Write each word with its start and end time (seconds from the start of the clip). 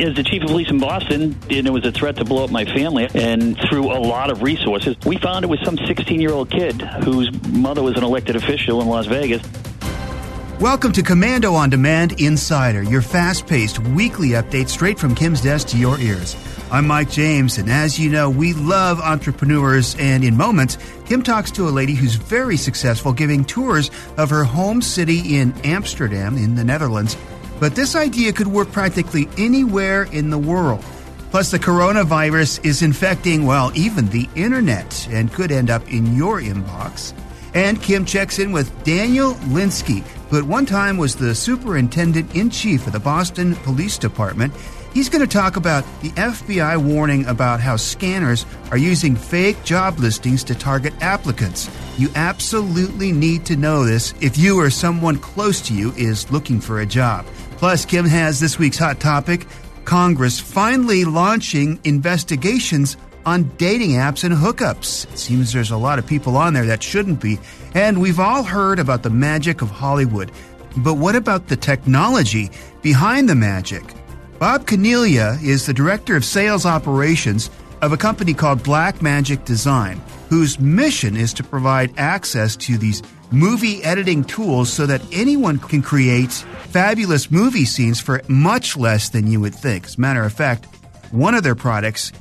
As 0.00 0.12
the 0.16 0.24
chief 0.24 0.42
of 0.42 0.48
police 0.48 0.68
in 0.70 0.80
Boston, 0.80 1.36
and 1.48 1.68
it 1.68 1.70
was 1.70 1.84
a 1.86 1.92
threat 1.92 2.16
to 2.16 2.24
blow 2.24 2.42
up 2.42 2.50
my 2.50 2.64
family, 2.64 3.08
and 3.14 3.56
through 3.68 3.92
a 3.92 4.00
lot 4.00 4.28
of 4.28 4.42
resources, 4.42 4.96
we 5.06 5.16
found 5.18 5.44
it 5.44 5.48
was 5.48 5.60
some 5.64 5.78
16 5.78 6.20
year 6.20 6.32
old 6.32 6.50
kid 6.50 6.82
whose 7.04 7.30
mother 7.44 7.80
was 7.80 7.96
an 7.96 8.02
elected 8.02 8.34
official 8.34 8.82
in 8.82 8.88
Las 8.88 9.06
Vegas. 9.06 9.40
Welcome 10.58 10.90
to 10.94 11.02
Komando 11.02 11.52
on 11.52 11.70
Demand 11.70 12.20
Insider, 12.20 12.82
your 12.82 13.02
fast 13.02 13.46
paced 13.46 13.78
weekly 13.78 14.30
update 14.30 14.68
straight 14.68 14.98
from 14.98 15.14
Kim's 15.14 15.40
desk 15.40 15.68
to 15.68 15.78
your 15.78 15.96
ears. 16.00 16.34
I'm 16.72 16.88
Mike 16.88 17.10
James, 17.10 17.58
and 17.58 17.70
as 17.70 17.96
you 17.96 18.10
know, 18.10 18.28
we 18.28 18.52
love 18.52 18.98
entrepreneurs. 18.98 19.94
And 20.00 20.24
in 20.24 20.36
moments, 20.36 20.76
Kim 21.06 21.22
talks 21.22 21.52
to 21.52 21.68
a 21.68 21.70
lady 21.70 21.94
who's 21.94 22.16
very 22.16 22.56
successful 22.56 23.12
giving 23.12 23.44
tours 23.44 23.92
of 24.16 24.30
her 24.30 24.42
home 24.42 24.82
city 24.82 25.36
in 25.36 25.54
Amsterdam, 25.62 26.36
in 26.36 26.56
the 26.56 26.64
Netherlands. 26.64 27.16
But 27.60 27.74
this 27.74 27.94
idea 27.94 28.32
could 28.32 28.46
work 28.46 28.70
practically 28.72 29.28
anywhere 29.38 30.04
in 30.04 30.30
the 30.30 30.38
world. 30.38 30.84
Plus, 31.30 31.50
the 31.50 31.58
coronavirus 31.58 32.64
is 32.64 32.82
infecting, 32.82 33.44
well, 33.44 33.72
even 33.74 34.08
the 34.08 34.28
internet 34.36 35.08
and 35.10 35.32
could 35.32 35.50
end 35.50 35.68
up 35.68 35.88
in 35.90 36.14
your 36.14 36.40
inbox. 36.40 37.12
And 37.54 37.80
Kim 37.82 38.04
checks 38.04 38.38
in 38.38 38.52
with 38.52 38.84
Daniel 38.84 39.34
Linskey, 39.50 40.02
who 40.28 40.38
at 40.38 40.44
one 40.44 40.66
time 40.66 40.96
was 40.96 41.16
the 41.16 41.34
superintendent 41.34 42.34
in 42.34 42.50
chief 42.50 42.86
of 42.86 42.92
the 42.92 43.00
Boston 43.00 43.54
Police 43.56 43.98
Department 43.98 44.52
He's 44.94 45.08
going 45.08 45.26
to 45.26 45.26
talk 45.26 45.56
about 45.56 45.84
the 46.02 46.10
FBI 46.10 46.76
warning 46.76 47.26
about 47.26 47.58
how 47.58 47.74
scanners 47.74 48.46
are 48.70 48.78
using 48.78 49.16
fake 49.16 49.64
job 49.64 49.98
listings 49.98 50.44
to 50.44 50.54
target 50.54 50.94
applicants. 51.00 51.68
You 51.98 52.10
absolutely 52.14 53.10
need 53.10 53.44
to 53.46 53.56
know 53.56 53.84
this 53.84 54.14
if 54.20 54.38
you 54.38 54.60
or 54.60 54.70
someone 54.70 55.18
close 55.18 55.60
to 55.62 55.74
you 55.74 55.90
is 55.96 56.30
looking 56.30 56.60
for 56.60 56.78
a 56.78 56.86
job. 56.86 57.26
Plus, 57.56 57.84
Kim 57.84 58.04
has 58.04 58.38
this 58.38 58.56
week's 58.56 58.78
hot 58.78 59.00
topic 59.00 59.48
Congress 59.84 60.38
finally 60.38 61.04
launching 61.04 61.80
investigations 61.82 62.96
on 63.26 63.50
dating 63.56 63.90
apps 63.92 64.22
and 64.22 64.32
hookups. 64.32 65.12
It 65.12 65.18
seems 65.18 65.52
there's 65.52 65.72
a 65.72 65.76
lot 65.76 65.98
of 65.98 66.06
people 66.06 66.36
on 66.36 66.54
there 66.54 66.66
that 66.66 66.84
shouldn't 66.84 67.20
be. 67.20 67.40
And 67.74 68.00
we've 68.00 68.20
all 68.20 68.44
heard 68.44 68.78
about 68.78 69.02
the 69.02 69.10
magic 69.10 69.60
of 69.60 69.70
Hollywood. 69.70 70.30
But 70.76 70.94
what 70.94 71.16
about 71.16 71.48
the 71.48 71.56
technology 71.56 72.50
behind 72.80 73.28
the 73.28 73.34
magic? 73.34 73.82
Bob 74.44 74.66
Caniglia 74.66 75.42
is 75.42 75.64
the 75.64 75.72
director 75.72 76.16
of 76.16 76.22
sales 76.22 76.66
operations 76.66 77.48
of 77.80 77.94
a 77.94 77.96
company 77.96 78.34
called 78.34 78.62
Blackmagic 78.62 79.42
Design, 79.46 80.02
whose 80.28 80.60
mission 80.60 81.16
is 81.16 81.32
to 81.32 81.42
provide 81.42 81.94
access 81.96 82.54
to 82.56 82.76
these 82.76 83.02
movie 83.30 83.82
editing 83.82 84.22
tools 84.22 84.70
so 84.70 84.84
that 84.84 85.00
anyone 85.14 85.58
can 85.58 85.80
create 85.80 86.30
fabulous 86.68 87.30
movie 87.30 87.64
scenes 87.64 88.02
for 88.02 88.20
much 88.28 88.76
less 88.76 89.08
than 89.08 89.26
you 89.26 89.40
would 89.40 89.54
think. 89.54 89.86
As 89.86 89.96
a 89.96 90.00
matter 90.02 90.22
of 90.22 90.34
fact, 90.34 90.66
one 91.10 91.34
of 91.34 91.42
their 91.42 91.54
products 91.54 92.12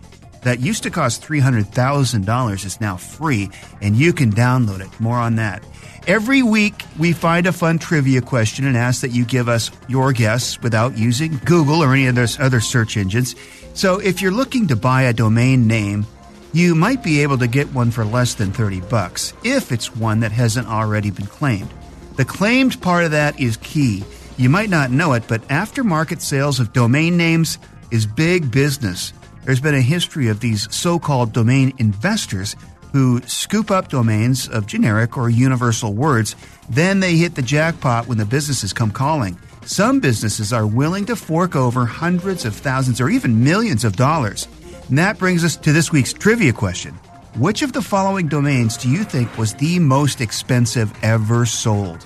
that 0.44 0.59
used 0.59 0.83
to 0.83 0.91
cost 0.91 1.23
$300,000 1.23 2.66
is 2.66 2.81
now 2.81 2.97
free, 2.97 3.49
and 3.81 3.95
you 3.95 4.13
can 4.13 4.31
download 4.31 4.81
it. 4.81 5.00
More 5.00 5.17
on 5.17 5.35
that. 5.35 5.63
Every 6.05 6.44
week, 6.44 6.83
we 7.00 7.13
find 7.13 7.47
a 7.47 7.53
fun 7.53 7.80
trivia 7.80 8.22
question 8.22 8.66
and 8.66 8.75
ask 8.75 9.02
that 9.02 9.11
you 9.11 9.23
give 9.23 9.47
us 9.47 9.72
your 9.88 10.11
guess 10.11 10.61
without 10.61 10.97
using 10.97 11.39
Google 11.45 11.81
or 11.81 11.94
any 11.94 12.08
of 12.08 12.16
those 12.16 12.39
other 12.39 12.59
search 12.59 12.97
engines. 12.97 13.35
So 13.73 14.00
if 14.00 14.22
you're 14.22 14.31
looking 14.31 14.67
to 14.67 14.75
buy 14.75 15.03
a 15.03 15.13
domain 15.13 15.66
name, 15.66 16.05
you 16.52 16.75
might 16.75 17.03
be 17.03 17.23
able 17.23 17.38
to 17.39 17.47
get 17.47 17.73
one 17.73 17.89
for 17.89 18.05
less 18.05 18.35
than 18.35 18.52
30 18.52 18.81
bucks 18.81 19.33
if 19.44 19.72
it's 19.72 19.95
one 19.95 20.19
that 20.19 20.31
hasn't 20.31 20.67
already 20.67 21.09
been 21.09 21.25
claimed. 21.25 21.73
The 22.16 22.25
claimed 22.25 22.80
part 22.81 23.05
of 23.05 23.11
that 23.11 23.39
is 23.39 23.57
key. 23.57 24.03
You 24.38 24.50
might 24.50 24.69
not 24.69 24.91
know 24.91 25.13
it, 25.13 25.23
but 25.28 25.47
aftermarket 25.47 26.22
sales 26.22 26.59
of 26.59 26.73
domain 26.73 27.17
names 27.17 27.57
is 27.91 28.05
big 28.05 28.52
business. 28.52 29.13
There's 29.45 29.59
been 29.59 29.75
a 29.75 29.81
history 29.81 30.30
of 30.30 30.39
these 30.39 30.73
so 30.73 30.99
called 30.99 31.33
domain 31.33 31.73
investors 31.77 32.55
who 32.94 33.22
scoop 33.22 33.72
up 33.72 33.89
domains 33.89 34.47
of 34.47 34.67
generic 34.67 35.17
or 35.17 35.29
universal 35.29 35.94
words. 35.94 36.35
Then 36.69 37.00
they 37.00 37.16
hit 37.16 37.35
the 37.35 37.41
jackpot 37.41 38.07
when 38.07 38.17
the 38.17 38.25
businesses 38.25 38.72
come 38.72 38.91
calling. 38.91 39.38
Some 39.66 40.00
businesses 40.00 40.53
are 40.53 40.67
willing 40.67 41.06
to 41.06 41.16
fork 41.16 41.56
over 41.56 41.85
hundreds 41.85 42.45
of 42.45 42.56
thousands 42.56 43.01
or 43.01 43.09
even 43.09 43.44
millions 43.44 43.84
of 43.84 43.95
dollars. 43.95 44.47
And 44.90 44.97
that 44.97 45.17
brings 45.17 45.44
us 45.44 45.57
to 45.57 45.72
this 45.73 45.91
week's 45.91 46.13
trivia 46.13 46.53
question. 46.53 46.94
Which 47.35 47.63
of 47.63 47.73
the 47.73 47.81
following 47.81 48.28
domains 48.28 48.78
do 48.78 48.90
you 48.90 49.03
think 49.03 49.38
was 49.38 49.56
the 49.56 49.79
most 49.79 50.22
expensive 50.22 50.94
ever 51.03 51.46
sold? 51.46 52.06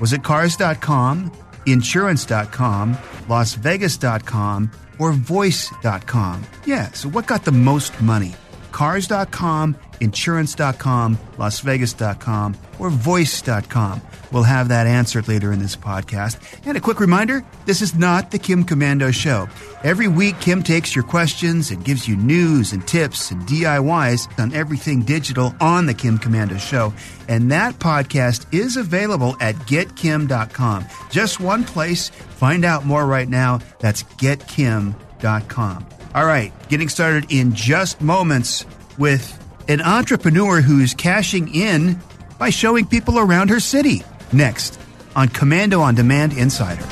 Was 0.00 0.12
it 0.12 0.22
cars.com, 0.22 1.30
insurance.com, 1.66 2.94
lasvegas.com, 3.28 4.70
or 4.98 5.12
voice.com? 5.12 6.42
Yeah, 6.64 6.92
so 6.92 7.08
what 7.08 7.26
got 7.26 7.44
the 7.44 7.52
most 7.52 8.00
money? 8.00 8.34
Cars.com, 8.72 9.76
insurance.com, 10.00 11.18
lasvegas.com, 11.36 12.56
or 12.78 12.90
voice.com. 12.90 14.02
We'll 14.32 14.42
have 14.44 14.68
that 14.68 14.86
answered 14.86 15.28
later 15.28 15.52
in 15.52 15.58
this 15.58 15.76
podcast. 15.76 16.38
And 16.66 16.76
a 16.76 16.80
quick 16.80 16.98
reminder 17.00 17.44
this 17.66 17.82
is 17.82 17.94
not 17.94 18.30
the 18.30 18.38
Kim 18.38 18.64
Komando 18.64 19.12
Show. 19.12 19.48
Every 19.84 20.08
week, 20.08 20.40
Kim 20.40 20.62
takes 20.62 20.94
your 20.94 21.04
questions 21.04 21.70
and 21.70 21.84
gives 21.84 22.08
you 22.08 22.16
news 22.16 22.72
and 22.72 22.86
tips 22.88 23.30
and 23.30 23.42
DIYs 23.42 24.26
on 24.38 24.52
everything 24.54 25.02
digital 25.02 25.54
on 25.60 25.86
the 25.86 25.94
Kim 25.94 26.18
Komando 26.18 26.58
Show. 26.58 26.94
And 27.28 27.52
that 27.52 27.74
podcast 27.74 28.52
is 28.52 28.76
available 28.76 29.36
at 29.40 29.54
getkim.com. 29.56 30.86
Just 31.10 31.40
one 31.40 31.64
place. 31.64 32.08
Find 32.08 32.64
out 32.64 32.86
more 32.86 33.06
right 33.06 33.28
now. 33.28 33.60
That's 33.80 34.02
getkim.com. 34.02 35.86
All 36.14 36.26
right, 36.26 36.52
getting 36.68 36.90
started 36.90 37.32
in 37.32 37.54
just 37.54 38.02
moments 38.02 38.66
with 38.98 39.38
an 39.68 39.80
entrepreneur 39.80 40.60
who's 40.60 40.92
cashing 40.92 41.54
in 41.54 41.98
by 42.38 42.50
showing 42.50 42.84
people 42.84 43.18
around 43.18 43.48
her 43.48 43.60
city. 43.60 44.02
Next 44.30 44.78
on 45.16 45.28
Komando 45.28 45.80
on 45.80 45.94
Demand 45.94 46.34
Insider. 46.34 46.82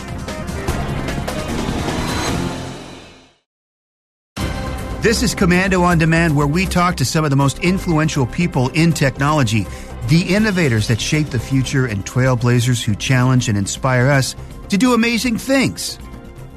This 5.02 5.22
is 5.22 5.34
Komando 5.34 5.82
on 5.82 5.98
Demand, 5.98 6.34
where 6.34 6.46
we 6.46 6.64
talk 6.64 6.96
to 6.96 7.04
some 7.04 7.24
of 7.24 7.30
the 7.30 7.36
most 7.36 7.58
influential 7.58 8.24
people 8.24 8.70
in 8.70 8.92
technology, 8.92 9.66
the 10.08 10.22
innovators 10.34 10.88
that 10.88 11.00
shape 11.00 11.28
the 11.28 11.38
future, 11.38 11.84
and 11.84 12.06
trailblazers 12.06 12.82
who 12.82 12.94
challenge 12.94 13.50
and 13.50 13.58
inspire 13.58 14.08
us 14.08 14.34
to 14.70 14.78
do 14.78 14.94
amazing 14.94 15.36
things. 15.36 15.98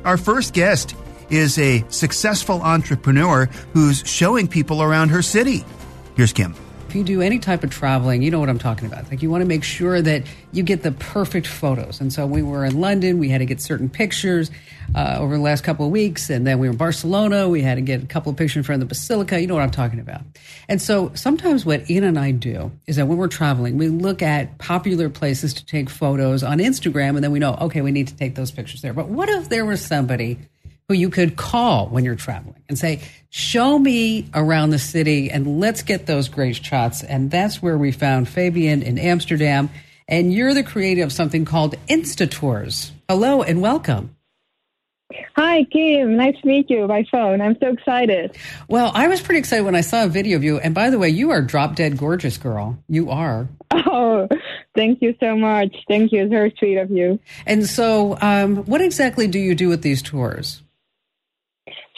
Our 0.05 0.17
first 0.17 0.53
guest 0.53 0.95
is 1.33 1.57
a 1.57 1.83
successful 1.89 2.61
entrepreneur 2.61 3.47
who's 3.73 4.07
showing 4.07 4.47
people 4.47 4.83
around 4.83 5.09
her 5.09 5.23
city. 5.23 5.65
Here's 6.15 6.31
Kim. 6.31 6.55
If 6.87 6.97
you 6.97 7.03
do 7.03 7.21
any 7.23 7.39
type 7.39 7.63
of 7.63 7.71
traveling, 7.71 8.21
you 8.21 8.29
know 8.29 8.39
what 8.39 8.49
I'm 8.49 8.59
talking 8.59 8.85
about. 8.85 9.09
Like 9.09 9.23
you 9.23 9.31
want 9.31 9.41
to 9.41 9.47
make 9.47 9.63
sure 9.63 9.99
that 9.99 10.21
you 10.51 10.61
get 10.61 10.83
the 10.83 10.91
perfect 10.91 11.47
photos. 11.47 11.99
And 11.99 12.13
so 12.13 12.27
we 12.27 12.43
were 12.43 12.63
in 12.63 12.79
London, 12.79 13.17
we 13.17 13.29
had 13.29 13.39
to 13.39 13.47
get 13.47 13.59
certain 13.59 13.89
pictures 13.89 14.51
uh, 14.93 15.17
over 15.19 15.35
the 15.35 15.41
last 15.41 15.63
couple 15.63 15.87
of 15.87 15.91
weeks, 15.91 16.29
and 16.29 16.45
then 16.45 16.59
we 16.59 16.67
were 16.67 16.73
in 16.73 16.77
Barcelona, 16.77 17.49
we 17.49 17.63
had 17.63 17.75
to 17.75 17.81
get 17.81 18.03
a 18.03 18.05
couple 18.05 18.31
of 18.31 18.37
pictures 18.37 18.57
in 18.57 18.63
front 18.63 18.83
of 18.83 18.87
the 18.87 18.93
basilica. 18.93 19.41
You 19.41 19.47
know 19.47 19.55
what 19.55 19.63
I'm 19.63 19.71
talking 19.71 19.99
about. 19.99 20.21
And 20.69 20.79
so 20.79 21.11
sometimes 21.15 21.65
what 21.65 21.89
Ian 21.89 22.03
and 22.03 22.19
I 22.19 22.29
do 22.29 22.71
is 22.85 22.97
that 22.97 23.07
when 23.07 23.17
we're 23.17 23.27
traveling, 23.27 23.79
we 23.79 23.87
look 23.87 24.21
at 24.21 24.59
popular 24.59 25.09
places 25.09 25.55
to 25.55 25.65
take 25.65 25.89
photos 25.89 26.43
on 26.43 26.59
Instagram, 26.59 27.15
and 27.15 27.23
then 27.23 27.31
we 27.31 27.39
know, 27.39 27.57
okay, 27.59 27.81
we 27.81 27.91
need 27.91 28.09
to 28.09 28.15
take 28.15 28.35
those 28.35 28.51
pictures 28.51 28.83
there. 28.83 28.93
But 28.93 29.07
what 29.07 29.29
if 29.29 29.49
there 29.49 29.65
was 29.65 29.83
somebody 29.83 30.37
who 30.93 30.99
you 30.99 31.09
could 31.09 31.35
call 31.35 31.87
when 31.87 32.05
you're 32.05 32.15
traveling 32.15 32.61
and 32.69 32.77
say, 32.77 33.01
show 33.29 33.79
me 33.79 34.27
around 34.35 34.69
the 34.69 34.77
city 34.77 35.31
and 35.31 35.59
let's 35.59 35.81
get 35.81 36.05
those 36.05 36.29
great 36.29 36.55
shots. 36.55 37.01
And 37.01 37.31
that's 37.31 37.63
where 37.63 37.79
we 37.79 37.91
found 37.91 38.29
Fabian 38.29 38.83
in 38.83 38.99
Amsterdam. 38.99 39.71
And 40.07 40.31
you're 40.31 40.53
the 40.53 40.63
creator 40.63 41.03
of 41.03 41.11
something 41.11 41.45
called 41.45 41.75
Insta 41.87 42.29
Tours. 42.29 42.91
Hello 43.09 43.41
and 43.41 43.59
welcome. 43.59 44.15
Hi, 45.35 45.63
Kim. 45.63 46.15
Nice 46.15 46.39
to 46.41 46.47
meet 46.47 46.69
you 46.69 46.85
by 46.87 47.05
phone. 47.11 47.41
I'm 47.41 47.57
so 47.59 47.69
excited. 47.69 48.37
Well, 48.67 48.91
I 48.93 49.07
was 49.07 49.19
pretty 49.19 49.39
excited 49.39 49.65
when 49.65 49.75
I 49.75 49.81
saw 49.81 50.03
a 50.03 50.07
video 50.07 50.37
of 50.37 50.43
you. 50.43 50.59
And 50.59 50.75
by 50.75 50.91
the 50.91 50.99
way, 50.99 51.09
you 51.09 51.31
are 51.31 51.41
drop 51.41 51.75
dead 51.75 51.97
gorgeous, 51.97 52.37
girl. 52.37 52.77
You 52.87 53.09
are. 53.09 53.47
Oh, 53.71 54.27
thank 54.75 55.01
you 55.01 55.15
so 55.19 55.35
much. 55.35 55.75
Thank 55.87 56.11
you. 56.11 56.21
It's 56.21 56.29
very 56.29 56.53
sweet 56.57 56.77
of 56.77 56.91
you. 56.91 57.19
And 57.45 57.65
so, 57.65 58.17
um, 58.21 58.57
what 58.65 58.81
exactly 58.81 59.27
do 59.27 59.39
you 59.39 59.55
do 59.55 59.69
with 59.69 59.81
these 59.81 60.01
tours? 60.01 60.62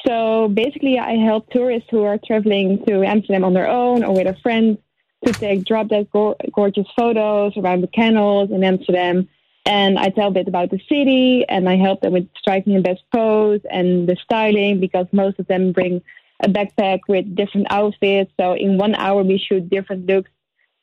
So 0.05 0.47
basically, 0.49 0.99
I 0.99 1.15
help 1.15 1.49
tourists 1.49 1.89
who 1.89 2.03
are 2.03 2.19
traveling 2.23 2.83
to 2.85 3.03
Amsterdam 3.03 3.43
on 3.43 3.53
their 3.53 3.67
own 3.67 4.03
or 4.03 4.13
with 4.13 4.27
a 4.27 4.39
friend 4.41 4.77
to 5.25 5.33
take 5.33 5.65
drop 5.65 5.87
dead 5.87 6.09
go- 6.11 6.35
gorgeous 6.53 6.87
photos 6.95 7.57
around 7.57 7.81
the 7.81 7.87
canals 7.87 8.51
in 8.51 8.63
Amsterdam. 8.63 9.27
And 9.65 9.97
I 9.97 10.09
tell 10.09 10.27
a 10.27 10.31
bit 10.31 10.47
about 10.47 10.69
the 10.69 10.79
city 10.87 11.43
and 11.49 11.67
I 11.67 11.75
help 11.75 12.01
them 12.01 12.13
with 12.13 12.29
striking 12.37 12.75
the 12.75 12.81
best 12.81 13.01
pose 13.11 13.61
and 13.71 14.07
the 14.07 14.15
styling 14.23 14.79
because 14.79 15.07
most 15.11 15.39
of 15.39 15.47
them 15.47 15.71
bring 15.71 16.03
a 16.43 16.47
backpack 16.47 16.99
with 17.07 17.35
different 17.35 17.67
outfits. 17.71 18.31
So 18.39 18.53
in 18.53 18.77
one 18.77 18.93
hour, 18.93 19.23
we 19.23 19.39
shoot 19.39 19.67
different 19.69 20.05
looks 20.05 20.29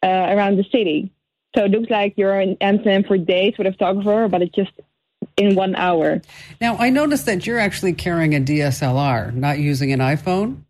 uh, 0.03 0.27
around 0.31 0.57
the 0.57 0.65
city. 0.65 1.13
So 1.55 1.67
it 1.67 1.71
looks 1.71 1.91
like 1.91 2.15
you're 2.17 2.41
in 2.41 2.57
Amsterdam 2.61 3.05
for 3.05 3.19
days 3.19 3.55
with 3.57 3.69
a 3.69 3.73
photographer, 3.73 4.27
but 4.29 4.43
it's 4.43 4.55
just 4.55 4.73
in 5.37 5.55
one 5.55 5.75
hour. 5.77 6.21
Now, 6.61 6.77
I 6.77 6.91
noticed 6.91 7.27
that 7.27 7.47
you're 7.47 7.59
actually 7.59 7.93
carrying 7.93 8.35
a 8.35 8.41
DSLR, 8.41 9.35
not 9.35 9.59
using 9.59 9.93
an 9.93 10.01
iPhone. 10.01 10.65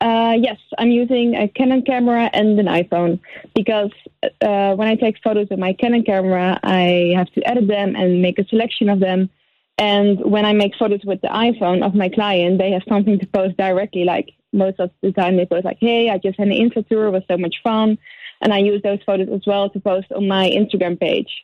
Uh, 0.00 0.34
yes, 0.40 0.56
I'm 0.78 0.90
using 0.90 1.34
a 1.34 1.46
Canon 1.46 1.82
camera 1.82 2.30
and 2.32 2.58
an 2.58 2.66
iPhone 2.66 3.20
because 3.54 3.90
uh, 4.22 4.74
when 4.74 4.88
I 4.88 4.94
take 4.94 5.16
photos 5.22 5.48
with 5.50 5.58
my 5.58 5.74
Canon 5.74 6.04
camera, 6.04 6.58
I 6.62 7.12
have 7.16 7.30
to 7.32 7.46
edit 7.46 7.68
them 7.68 7.94
and 7.96 8.22
make 8.22 8.38
a 8.38 8.46
selection 8.46 8.88
of 8.88 9.00
them. 9.00 9.28
And 9.76 10.20
when 10.20 10.46
I 10.46 10.52
make 10.54 10.74
photos 10.78 11.00
with 11.04 11.20
the 11.20 11.28
iPhone 11.28 11.84
of 11.84 11.94
my 11.94 12.08
client, 12.08 12.58
they 12.58 12.70
have 12.70 12.82
something 12.88 13.18
to 13.18 13.26
post 13.26 13.58
directly. 13.58 14.04
Like 14.04 14.32
most 14.52 14.80
of 14.80 14.90
the 15.02 15.12
time, 15.12 15.36
they 15.36 15.46
post 15.46 15.64
like, 15.64 15.78
"Hey, 15.80 16.10
I 16.10 16.18
just 16.18 16.38
had 16.38 16.48
an 16.48 16.54
Insta 16.54 16.86
tour, 16.86 17.06
it 17.06 17.10
was 17.10 17.22
so 17.28 17.36
much 17.36 17.56
fun," 17.62 17.98
and 18.40 18.52
I 18.52 18.58
use 18.58 18.82
those 18.82 19.02
photos 19.04 19.28
as 19.28 19.42
well 19.46 19.68
to 19.70 19.80
post 19.80 20.12
on 20.12 20.28
my 20.28 20.48
Instagram 20.50 20.98
page. 20.98 21.42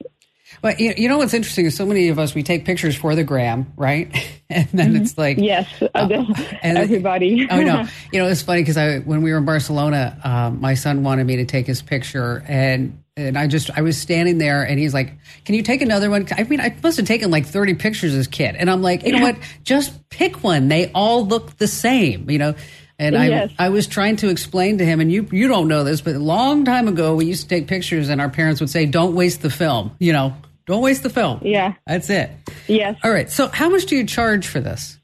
Well, 0.62 0.74
you, 0.78 0.94
you 0.96 1.08
know 1.08 1.18
what's 1.18 1.34
interesting 1.34 1.66
is 1.66 1.76
so 1.76 1.84
many 1.84 2.08
of 2.08 2.18
us 2.18 2.34
we 2.34 2.42
take 2.42 2.64
pictures 2.64 2.96
for 2.96 3.14
the 3.14 3.24
gram, 3.24 3.72
right? 3.76 4.06
and 4.50 4.68
then 4.72 4.92
mm-hmm. 4.92 5.02
it's 5.02 5.18
like 5.18 5.38
yes, 5.38 5.68
uh, 5.94 6.24
everybody. 6.62 7.46
oh 7.50 7.62
no, 7.62 7.86
you 8.12 8.20
know 8.20 8.28
it's 8.28 8.42
funny 8.42 8.62
because 8.62 8.76
I 8.76 8.98
when 8.98 9.22
we 9.22 9.32
were 9.32 9.38
in 9.38 9.44
Barcelona, 9.44 10.18
um, 10.22 10.60
my 10.60 10.74
son 10.74 11.02
wanted 11.02 11.26
me 11.26 11.36
to 11.36 11.44
take 11.44 11.66
his 11.66 11.82
picture, 11.82 12.44
and 12.46 13.02
and 13.16 13.36
I 13.36 13.46
just 13.46 13.70
I 13.76 13.82
was 13.82 13.98
standing 13.98 14.38
there, 14.38 14.62
and 14.62 14.78
he's 14.78 14.94
like, 14.94 15.14
"Can 15.44 15.54
you 15.54 15.62
take 15.62 15.82
another 15.82 16.10
one?" 16.10 16.26
I 16.36 16.44
mean, 16.44 16.60
I 16.60 16.74
must 16.82 16.96
have 16.96 17.06
taken 17.06 17.30
like 17.30 17.46
thirty 17.46 17.74
pictures 17.74 18.14
as 18.14 18.26
kid, 18.26 18.56
and 18.56 18.70
I'm 18.70 18.82
like, 18.82 19.04
you 19.04 19.12
know 19.12 19.22
what? 19.22 19.36
Just 19.64 20.08
pick 20.10 20.42
one. 20.44 20.68
They 20.68 20.90
all 20.92 21.26
look 21.26 21.56
the 21.56 21.68
same, 21.68 22.30
you 22.30 22.38
know. 22.38 22.54
And 22.98 23.14
yes. 23.14 23.52
I, 23.58 23.66
I 23.66 23.68
was 23.68 23.86
trying 23.86 24.16
to 24.16 24.30
explain 24.30 24.78
to 24.78 24.84
him, 24.84 25.00
and 25.00 25.12
you 25.12 25.28
you 25.30 25.48
don't 25.48 25.68
know 25.68 25.84
this, 25.84 26.00
but 26.00 26.14
a 26.14 26.18
long 26.18 26.64
time 26.64 26.88
ago, 26.88 27.14
we 27.14 27.26
used 27.26 27.42
to 27.42 27.48
take 27.48 27.66
pictures, 27.66 28.08
and 28.08 28.20
our 28.20 28.30
parents 28.30 28.60
would 28.60 28.70
say, 28.70 28.86
"Don't 28.86 29.14
waste 29.14 29.42
the 29.42 29.50
film." 29.50 29.94
You 29.98 30.14
know, 30.14 30.34
don't 30.66 30.82
waste 30.82 31.02
the 31.02 31.10
film. 31.10 31.40
Yeah, 31.42 31.74
that's 31.86 32.08
it. 32.08 32.30
Yes. 32.68 32.98
All 33.04 33.10
right. 33.10 33.30
So, 33.30 33.48
how 33.48 33.68
much 33.68 33.84
do 33.84 33.96
you 33.96 34.06
charge 34.06 34.46
for 34.46 34.60
this? 34.60 34.98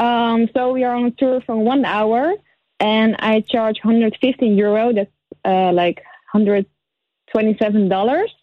Um, 0.00 0.48
so 0.56 0.72
we 0.72 0.82
are 0.82 0.94
on 0.94 1.04
a 1.04 1.10
tour 1.12 1.40
for 1.42 1.56
one 1.56 1.84
hour, 1.84 2.34
and 2.80 3.14
I 3.20 3.42
charge 3.42 3.76
115 3.84 4.56
euro. 4.56 4.92
That's 4.92 5.10
uh, 5.44 5.72
like 5.72 6.02
127 6.32 7.88
dollars. 7.88 8.34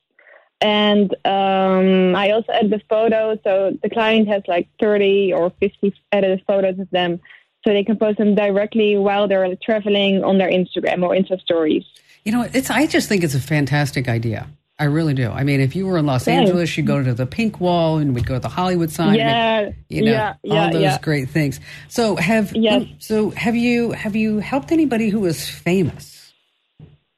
And 0.60 1.14
um, 1.24 2.16
I 2.16 2.32
also 2.32 2.52
edit 2.52 2.72
the 2.72 2.82
photos, 2.90 3.38
so 3.44 3.78
the 3.84 3.90
client 3.90 4.28
has 4.28 4.42
like 4.48 4.68
30 4.80 5.34
or 5.34 5.52
50 5.60 5.94
edited 6.12 6.44
photos 6.48 6.80
of 6.80 6.90
them 6.90 7.20
so 7.68 7.74
they 7.74 7.84
can 7.84 7.98
post 7.98 8.18
them 8.18 8.34
directly 8.34 8.96
while 8.96 9.28
they're 9.28 9.54
traveling 9.62 10.24
on 10.24 10.38
their 10.38 10.50
Instagram 10.50 11.04
or 11.04 11.10
Insta 11.10 11.38
stories. 11.42 11.84
You 12.24 12.32
know, 12.32 12.48
it's 12.54 12.70
I 12.70 12.88
just 12.88 13.10
think 13.10 13.26
it's 13.26 13.36
a 13.36 13.42
fantastic 13.42 14.08
idea. 14.08 14.48
I 14.80 14.86
really 14.86 15.14
do. 15.14 15.32
I 15.32 15.44
mean, 15.44 15.60
if 15.60 15.76
you 15.76 15.86
were 15.86 15.98
in 15.98 16.06
Los 16.06 16.24
Thanks. 16.24 16.50
Angeles, 16.50 16.78
you'd 16.78 16.86
go 16.86 17.04
to 17.04 17.14
the 17.14 17.26
Pink 17.26 17.60
Wall 17.60 17.98
and 17.98 18.16
we'd 18.16 18.26
go 18.26 18.36
to 18.36 18.40
the 18.40 18.48
Hollywood 18.48 18.90
sign. 18.90 19.16
Yeah, 19.16 19.60
and, 19.60 19.76
you 19.90 20.04
know, 20.04 20.12
yeah, 20.12 20.34
yeah, 20.44 20.66
all 20.66 20.72
those 20.72 20.82
yeah. 20.82 20.98
great 21.00 21.30
things. 21.30 21.60
So 21.90 22.16
have 22.16 22.56
yes. 22.56 22.84
Um, 22.84 22.96
so 23.00 23.30
have 23.32 23.58
you 23.58 23.92
have 23.92 24.16
you 24.16 24.40
helped 24.40 24.72
anybody 24.72 25.10
who 25.10 25.26
is 25.26 25.50
famous 25.50 26.32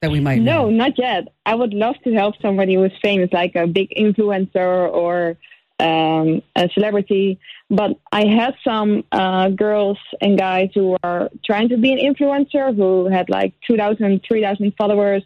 that 0.02 0.10
we 0.10 0.20
might 0.20 0.42
no, 0.42 0.64
know? 0.64 0.70
not 0.72 0.98
yet. 0.98 1.28
I 1.46 1.54
would 1.54 1.76
love 1.76 1.96
to 2.06 2.14
help 2.14 2.36
somebody 2.42 2.74
who 2.74 2.86
is 2.86 2.94
famous, 3.04 3.32
like 3.32 3.56
a 3.56 3.68
big 3.68 3.92
influencer 3.96 4.92
or 4.92 5.38
um, 5.80 6.42
a 6.56 6.70
celebrity. 6.74 7.40
But 7.70 7.98
I 8.12 8.26
had 8.26 8.56
some 8.64 9.04
uh, 9.12 9.50
girls 9.50 9.98
and 10.22 10.38
guys 10.38 10.70
who 10.74 10.98
are 11.04 11.30
trying 11.46 11.70
to 11.70 11.78
be 11.78 11.92
an 11.94 12.00
influencer 12.00 12.76
who 12.76 13.08
had 13.08 13.30
like 13.30 13.54
2,000, 13.68 14.22
3,000 14.28 14.74
followers. 14.78 15.24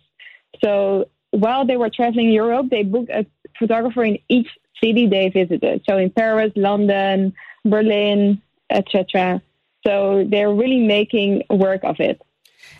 So 0.63 1.09
while 1.31 1.65
they 1.65 1.77
were 1.77 1.89
traveling 1.89 2.29
Europe, 2.29 2.67
they 2.69 2.83
booked 2.83 3.09
a 3.09 3.25
photographer 3.57 4.03
in 4.03 4.19
each 4.29 4.47
city 4.83 5.07
they 5.07 5.29
visited. 5.29 5.83
So 5.89 5.97
in 5.97 6.09
Paris, 6.09 6.51
London, 6.55 7.33
Berlin, 7.65 8.41
etc. 8.69 9.41
So 9.85 10.25
they're 10.29 10.53
really 10.53 10.85
making 10.85 11.43
work 11.49 11.83
of 11.83 11.99
it. 11.99 12.21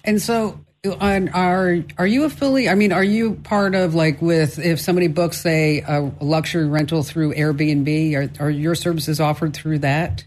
And 0.03 0.21
so 0.21 0.59
are 0.85 1.77
are 1.97 2.07
you 2.07 2.25
affiliate? 2.25 2.69
I 2.69 2.75
mean, 2.75 2.91
are 2.91 3.03
you 3.03 3.35
part 3.35 3.75
of 3.75 3.95
like 3.95 4.21
with 4.21 4.59
if 4.59 4.80
somebody 4.80 5.07
books 5.07 5.45
a 5.45 6.12
luxury 6.19 6.68
rental 6.68 7.03
through 7.03 7.33
Airbnb? 7.35 8.15
Are 8.15 8.45
are 8.45 8.50
your 8.50 8.75
services 8.75 9.19
offered 9.19 9.53
through 9.53 9.80
that? 9.80 10.25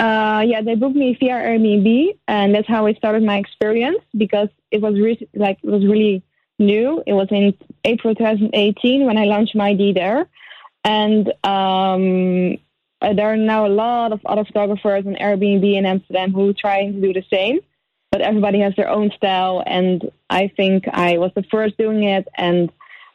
Uh, 0.00 0.42
yeah, 0.44 0.62
they 0.62 0.74
booked 0.74 0.96
me 0.96 1.16
via 1.20 1.34
Airbnb, 1.34 2.18
and 2.26 2.54
that's 2.54 2.66
how 2.66 2.86
I 2.86 2.94
started 2.94 3.22
my 3.22 3.38
experience 3.38 4.02
because 4.16 4.48
it 4.70 4.80
was 4.80 4.98
re- 4.98 5.28
like 5.34 5.58
it 5.62 5.70
was 5.70 5.84
really 5.84 6.22
new. 6.58 7.02
It 7.06 7.12
was 7.12 7.28
in 7.30 7.54
April 7.84 8.14
2018 8.14 9.04
when 9.04 9.18
I 9.18 9.26
launched 9.26 9.54
my 9.54 9.68
ID 9.68 9.92
there, 9.92 10.26
and 10.82 11.28
um, 11.44 12.56
there 13.00 13.32
are 13.32 13.36
now 13.36 13.66
a 13.66 13.68
lot 13.68 14.12
of 14.12 14.20
other 14.24 14.44
photographers 14.44 15.06
on 15.06 15.14
Airbnb 15.16 15.76
in 15.76 15.86
Amsterdam 15.86 16.32
who 16.32 16.50
are 16.50 16.54
trying 16.54 16.94
to 16.94 17.00
do 17.00 17.12
the 17.12 17.24
same 17.30 17.60
but 18.12 18.20
everybody 18.20 18.60
has 18.60 18.76
their 18.76 18.88
own 18.88 19.10
style. 19.16 19.64
And 19.66 20.12
I 20.30 20.48
think 20.54 20.86
I 20.86 21.18
was 21.18 21.32
the 21.34 21.42
first 21.42 21.76
doing 21.78 22.04
it, 22.04 22.28
and 22.36 22.70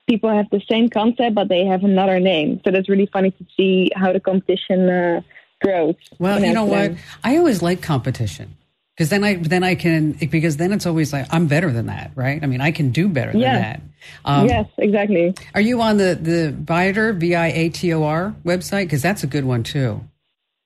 people 0.07 0.29
have 0.29 0.49
the 0.49 0.61
same 0.69 0.89
concept, 0.89 1.35
but 1.35 1.47
they 1.47 1.65
have 1.65 1.83
another 1.83 2.19
name. 2.19 2.59
So 2.65 2.71
that's 2.71 2.89
really 2.89 3.05
funny 3.05 3.31
to 3.31 3.45
see 3.55 3.91
how 3.95 4.11
the 4.11 4.19
competition 4.19 4.89
uh, 4.89 5.21
grows. 5.61 5.95
Well, 6.19 6.43
you 6.43 6.53
know 6.53 6.65
what? 6.65 6.93
I 7.23 7.37
always 7.37 7.61
like 7.61 7.81
competition. 7.81 8.55
Because 8.95 9.09
then 9.11 9.23
I 9.23 9.35
then 9.35 9.63
I 9.63 9.75
can 9.75 10.13
because 10.13 10.57
then 10.57 10.73
it's 10.73 10.87
always 10.87 11.13
like 11.13 11.27
I'm 11.29 11.45
better 11.45 11.71
than 11.71 11.85
that, 11.85 12.09
right? 12.15 12.41
I 12.41 12.47
mean, 12.47 12.61
I 12.61 12.71
can 12.71 12.89
do 12.89 13.07
better 13.07 13.31
than 13.31 13.41
that. 13.41 13.81
Um, 14.25 14.47
yes, 14.47 14.65
exactly. 14.79 15.35
Are 15.53 15.61
you 15.61 15.79
on 15.81 15.97
the 15.97 16.17
the 16.19 16.51
Viator 16.51 17.13
V 17.13 17.35
I 17.35 17.47
A 17.47 17.69
T 17.69 17.93
O 17.93 18.03
R 18.03 18.33
website? 18.43 18.85
Because 18.85 19.03
that's 19.03 19.23
a 19.23 19.27
good 19.27 19.45
one 19.45 19.61
too. 19.61 20.01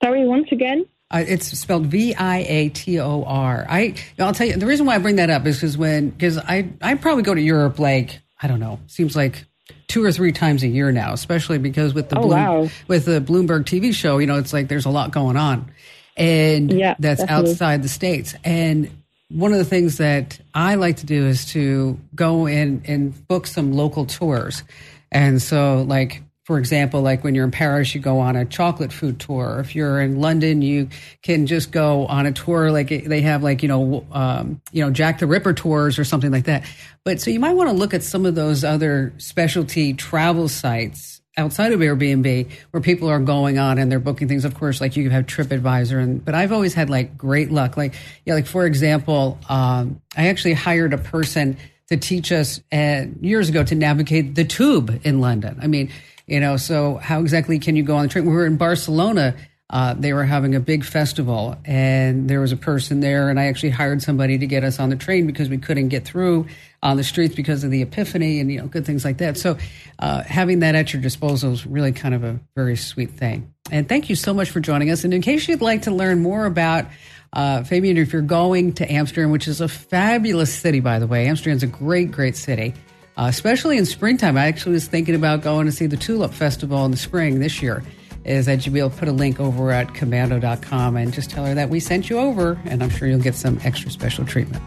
Sorry, 0.02 0.26
once 0.26 0.48
again. 0.54 0.86
Uh, 1.12 1.26
it's 1.28 1.48
spelled 1.60 1.88
V 1.88 2.16
I 2.16 2.38
A 2.40 2.70
T 2.70 3.00
O 3.00 3.24
R. 3.24 3.66
I 3.70 3.96
I'll 4.18 4.34
tell 4.34 4.48
you 4.48 4.56
the 4.56 4.66
reason 4.66 4.86
why 4.86 4.96
I 4.96 4.98
bring 5.00 5.18
that 5.18 5.30
up 5.30 5.46
is 5.46 5.58
because 5.58 5.78
when 5.78 6.10
because 6.10 6.38
I 6.38 6.70
I 6.82 6.96
probably 6.96 7.24
go 7.24 7.36
to 7.36 7.42
Europe 7.42 7.80
like 7.80 8.20
I 8.42 8.48
don't 8.48 8.62
know 8.62 8.80
seems 8.88 9.16
like 9.16 9.46
two 9.92 10.04
or 10.04 10.12
three 10.12 10.32
times 10.32 10.64
a 10.64 10.68
year 10.68 10.92
now, 10.94 11.12
especially 11.12 11.58
because 11.58 11.94
with 11.94 12.08
the 12.08 12.18
oh, 12.18 12.22
Bloom, 12.22 12.40
wow. 12.40 12.70
with 12.88 13.06
the 13.06 13.20
Bloomberg 13.20 13.66
TV 13.66 13.94
show, 13.94 14.20
you 14.20 14.28
know, 14.28 14.38
it's 14.38 14.54
like 14.54 14.70
there's 14.70 14.86
a 14.86 14.90
lot 14.90 15.12
going 15.12 15.36
on, 15.36 15.70
and 16.16 16.72
yeah, 16.72 16.96
that's 16.98 17.20
definitely. 17.20 17.52
outside 17.52 17.84
the 17.84 17.90
states. 17.90 18.34
And 18.46 18.90
one 19.28 19.52
of 19.52 19.58
the 19.58 19.66
things 19.66 19.98
that 19.98 20.40
I 20.54 20.76
like 20.76 20.98
to 20.98 21.06
do 21.06 21.28
is 21.28 21.46
to 21.52 22.00
go 22.16 22.48
in 22.48 22.84
and 22.86 23.28
book 23.28 23.48
some 23.48 23.74
local 23.74 24.06
tours, 24.06 24.64
and 25.12 25.42
so 25.42 25.82
like 25.82 26.24
for 26.52 26.58
example, 26.58 27.02
like 27.02 27.24
when 27.24 27.34
you're 27.34 27.46
in 27.46 27.52
Paris, 27.52 27.96
you 27.96 28.02
go 28.02 28.20
on 28.20 28.36
a 28.36 28.44
chocolate 28.44 28.92
food 28.92 29.22
tour. 29.22 29.62
If 29.62 29.74
you're 29.74 30.02
in 30.02 30.20
London, 30.20 30.62
you 30.62 30.90
can 31.22 31.48
just 31.48 31.72
go 31.72 32.06
on 32.08 32.26
a 32.26 32.34
tour. 32.34 32.72
Like 32.72 32.90
they 32.90 33.22
have 33.22 33.42
like, 33.42 33.64
you 33.64 33.70
know, 33.70 34.06
um, 34.12 34.62
you 34.74 34.84
know, 34.84 34.92
Jack 34.92 35.20
the 35.20 35.28
Ripper 35.28 35.54
tours 35.54 35.98
or 35.98 36.04
something 36.04 36.30
like 36.30 36.44
that. 36.44 36.66
But 37.06 37.22
so 37.22 37.32
you 37.32 37.40
might 37.40 37.54
want 37.54 37.70
to 37.70 37.74
look 37.74 37.94
at 37.94 38.04
some 38.04 38.26
of 38.26 38.36
those 38.36 38.66
other 38.66 39.14
specialty 39.18 39.94
travel 39.94 40.50
sites 40.50 41.22
outside 41.38 41.72
of 41.72 41.80
Airbnb 41.80 42.52
where 42.72 42.82
people 42.82 43.08
are 43.08 43.22
going 43.22 43.58
on 43.58 43.78
and 43.78 43.90
they're 43.90 44.02
booking 44.02 44.28
things. 44.28 44.44
Of 44.44 44.54
course, 44.54 44.82
like 44.82 44.98
you 44.98 45.10
have 45.10 45.28
TripAdvisor 45.28 46.04
and, 46.04 46.26
but 46.26 46.36
I've 46.36 46.52
always 46.52 46.74
had 46.74 46.90
like 46.90 47.18
great 47.18 47.50
luck. 47.50 47.78
Like, 47.78 47.94
yeah, 48.26 48.34
like 48.34 48.46
for 48.46 48.66
example, 48.66 49.40
um, 49.48 50.02
I 50.18 50.28
actually 50.28 50.56
hired 50.56 50.92
a 50.92 50.98
person 50.98 51.56
to 51.88 51.96
teach 51.96 52.34
us 52.34 52.60
uh, 52.72 53.06
years 53.22 53.50
ago 53.50 53.64
to 53.64 53.76
navigate 53.76 54.36
the 54.36 54.46
tube 54.46 55.00
in 55.06 55.22
London. 55.22 55.60
I 55.62 55.68
mean, 55.68 55.92
you 56.28 56.40
know, 56.40 56.58
so 56.58 56.98
how 56.98 57.20
exactly 57.22 57.60
can 57.60 57.76
you 57.76 57.84
go 57.84 57.96
on 57.96 58.04
the 58.04 58.10
train? 58.10 58.26
We 58.26 58.32
were 58.32 58.46
in 58.46 58.58
Barcelona. 58.58 59.36
Uh, 59.70 59.94
they 59.94 60.12
were 60.12 60.26
having 60.26 60.54
a 60.54 60.60
big 60.60 60.84
festival, 60.84 61.56
and 61.64 62.30
there 62.30 62.42
was 62.42 62.52
a 62.52 62.58
person 62.58 63.00
there, 63.00 63.30
and 63.30 63.40
I 63.40 63.46
actually 63.46 63.70
hired 63.70 64.02
somebody 64.02 64.38
to 64.38 64.46
get 64.46 64.66
us 64.66 64.80
on 64.80 64.90
the 64.90 64.98
train 64.98 65.26
because 65.26 65.48
we 65.48 65.58
couldn't 65.58 65.88
get 65.88 66.04
through 66.04 66.48
on 66.84 66.98
the 66.98 67.04
streets 67.06 67.36
because 67.36 67.64
of 67.64 67.72
the 67.72 67.82
epiphany 67.82 68.40
and 68.40 68.52
you 68.52 68.60
know 68.60 68.68
good 68.68 68.86
things 68.86 69.06
like 69.06 69.20
that. 69.20 69.38
So 69.38 69.58
uh, 70.00 70.24
having 70.24 70.60
that 70.60 70.76
at 70.76 70.92
your 70.92 71.02
disposal 71.02 71.54
is 71.54 71.66
really 71.66 71.94
kind 71.94 72.14
of 72.14 72.24
a 72.24 72.40
very 72.56 72.76
sweet 72.76 73.12
thing. 73.12 73.54
And 73.72 73.88
thank 73.88 74.10
you 74.10 74.16
so 74.16 74.34
much 74.34 74.50
for 74.50 74.60
joining 74.60 74.90
us. 74.90 75.04
And 75.04 75.14
in 75.14 75.22
case 75.22 75.48
you'd 75.48 75.62
like 75.62 75.84
to 75.84 75.92
learn 75.92 76.22
more 76.22 76.46
about 76.46 76.88
uh, 77.32 77.64
Fabian, 77.64 77.98
if 77.98 78.12
you're 78.12 78.22
going 78.22 78.74
to 78.74 78.92
Amsterdam, 78.92 79.32
which 79.32 79.48
is 79.48 79.62
a 79.62 79.70
fabulous 79.70 80.54
city, 80.54 80.82
by 80.82 81.00
the 81.00 81.08
way, 81.08 81.28
Amsterdam's 81.28 81.64
a 81.64 81.68
great, 81.68 82.12
great 82.12 82.36
city 82.36 82.74
uh, 83.22 83.28
especially 83.28 83.78
in 83.78 83.86
springtime. 83.86 84.36
I 84.36 84.48
actually 84.48 84.74
was 84.74 84.88
thinking 84.88 85.14
about 85.14 85.42
going 85.42 85.68
to 85.68 85.72
see 85.72 85.86
the 85.86 85.98
Tulip 85.98 86.34
Festival 86.34 86.84
in 86.86 86.92
the 86.92 86.98
spring 86.98 87.40
this 87.40 87.62
year. 87.62 87.84
Is 88.26 88.48
that 88.48 88.66
you'll 88.66 88.74
be 88.74 88.80
able 88.80 88.90
to 88.90 88.98
put 88.98 89.08
a 89.08 89.12
link 89.12 89.40
over 89.40 89.72
at 89.72 89.90
komando.com 89.90 90.96
and 90.96 91.14
just 91.14 91.30
tell 91.30 91.46
her 91.46 91.54
that 91.56 91.70
we 91.70 91.80
sent 91.80 92.10
you 92.10 92.18
over, 92.18 92.60
and 92.66 92.84
I'm 92.84 92.90
sure 92.90 93.08
you'll 93.08 93.20
get 93.20 93.36
some 93.36 93.60
extra 93.64 93.92
special 93.92 94.26
treatment. 94.26 94.64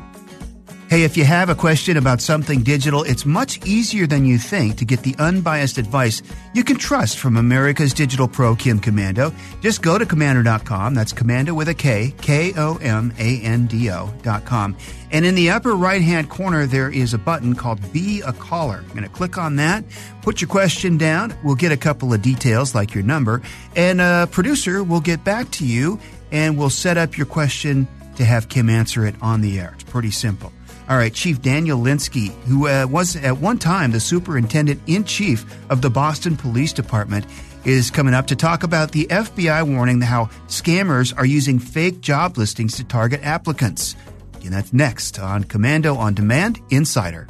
Hey, 0.95 1.03
if 1.03 1.17
you 1.17 1.25
have 1.25 1.49
a 1.49 1.57
question 1.57 1.97
about 1.97 2.21
something 2.21 2.63
digital, 2.63 3.03
it's 3.03 3.27
much 3.27 3.67
easier 3.67 4.07
than 4.07 4.25
you 4.25 4.39
think 4.39 4.77
to 4.77 4.85
get 4.85 5.03
the 5.03 5.17
unbiased 5.19 5.77
advice 5.77 6.23
you 6.53 6.63
can 6.63 6.77
trust 6.77 7.19
from 7.19 7.37
America's 7.37 7.93
digital 7.93 8.29
pro, 8.29 8.55
Kim 8.55 8.79
Komando. 8.79 9.35
Just 9.61 9.83
go 9.83 9.99
to 9.99 10.07
komando.com. 10.07 10.95
That's 10.95 11.13
commando 11.13 11.53
with 11.53 11.67
a 11.67 11.75
K, 11.75 12.15
K 12.21 12.53
O 12.57 12.77
M 12.77 13.13
A 13.19 13.41
N 13.41 13.67
D 13.67 13.91
O.com. 13.91 14.77
And 15.11 15.27
in 15.27 15.35
the 15.35 15.51
upper 15.51 15.75
right 15.75 16.01
hand 16.01 16.31
corner, 16.31 16.65
there 16.65 16.91
is 16.91 17.13
a 17.13 17.19
button 17.19 17.57
called 17.57 17.81
Be 17.93 18.21
a 18.21 18.33
Caller. 18.33 18.85
I'm 18.85 18.89
going 18.91 19.03
to 19.03 19.09
click 19.09 19.37
on 19.37 19.57
that, 19.57 19.85
put 20.23 20.41
your 20.41 20.49
question 20.49 20.97
down. 20.97 21.35
We'll 21.43 21.57
get 21.57 21.73
a 21.73 21.77
couple 21.77 22.15
of 22.15 22.23
details 22.23 22.73
like 22.73 22.95
your 22.95 23.03
number, 23.03 23.43
and 23.75 24.01
a 24.01 24.29
producer 24.31 24.85
will 24.85 25.01
get 25.01 25.25
back 25.25 25.51
to 25.59 25.67
you 25.67 25.99
and 26.31 26.57
we'll 26.57 26.71
set 26.71 26.97
up 26.97 27.19
your 27.19 27.27
question 27.27 27.89
to 28.15 28.25
have 28.25 28.49
Kim 28.49 28.71
answer 28.71 29.05
it 29.05 29.17
on 29.21 29.41
the 29.41 29.59
air. 29.59 29.73
It's 29.75 29.83
pretty 29.83 30.13
simple. 30.13 30.53
All 30.89 30.99
right, 30.99 31.13
Chief 31.13 31.41
Daniel 31.41 31.79
Linskey, 31.79 32.29
who 32.45 32.69
uh, 32.69 32.87
was 32.89 33.17
at 33.17 33.39
one 33.39 33.59
time 33.59 33.91
the 33.91 34.01
superintendent 34.01 34.83
in 34.87 35.05
chief 35.05 35.47
of 35.71 35.81
the 35.81 35.89
Boston 35.89 36.37
Police 36.37 36.75
Department, 36.75 37.25
is 37.65 37.91
coming 37.91 38.13
up 38.13 38.27
to 38.27 38.37
talk 38.37 38.63
about 38.63 38.93
the 38.93 39.07
FBI 39.07 39.63
warning 39.75 40.03
how 40.03 40.27
scammers 40.49 41.17
are 41.17 41.25
using 41.25 41.59
fake 41.59 42.03
job 42.03 42.37
listings 42.37 42.77
to 42.77 42.85
target 42.85 43.21
applicants. 43.23 43.97
And 44.45 44.53
that's 44.53 44.75
next 44.75 45.19
on 45.19 45.45
Komando 45.45 45.97
on 45.97 46.13
Demand 46.13 46.61
Insider. 46.69 47.29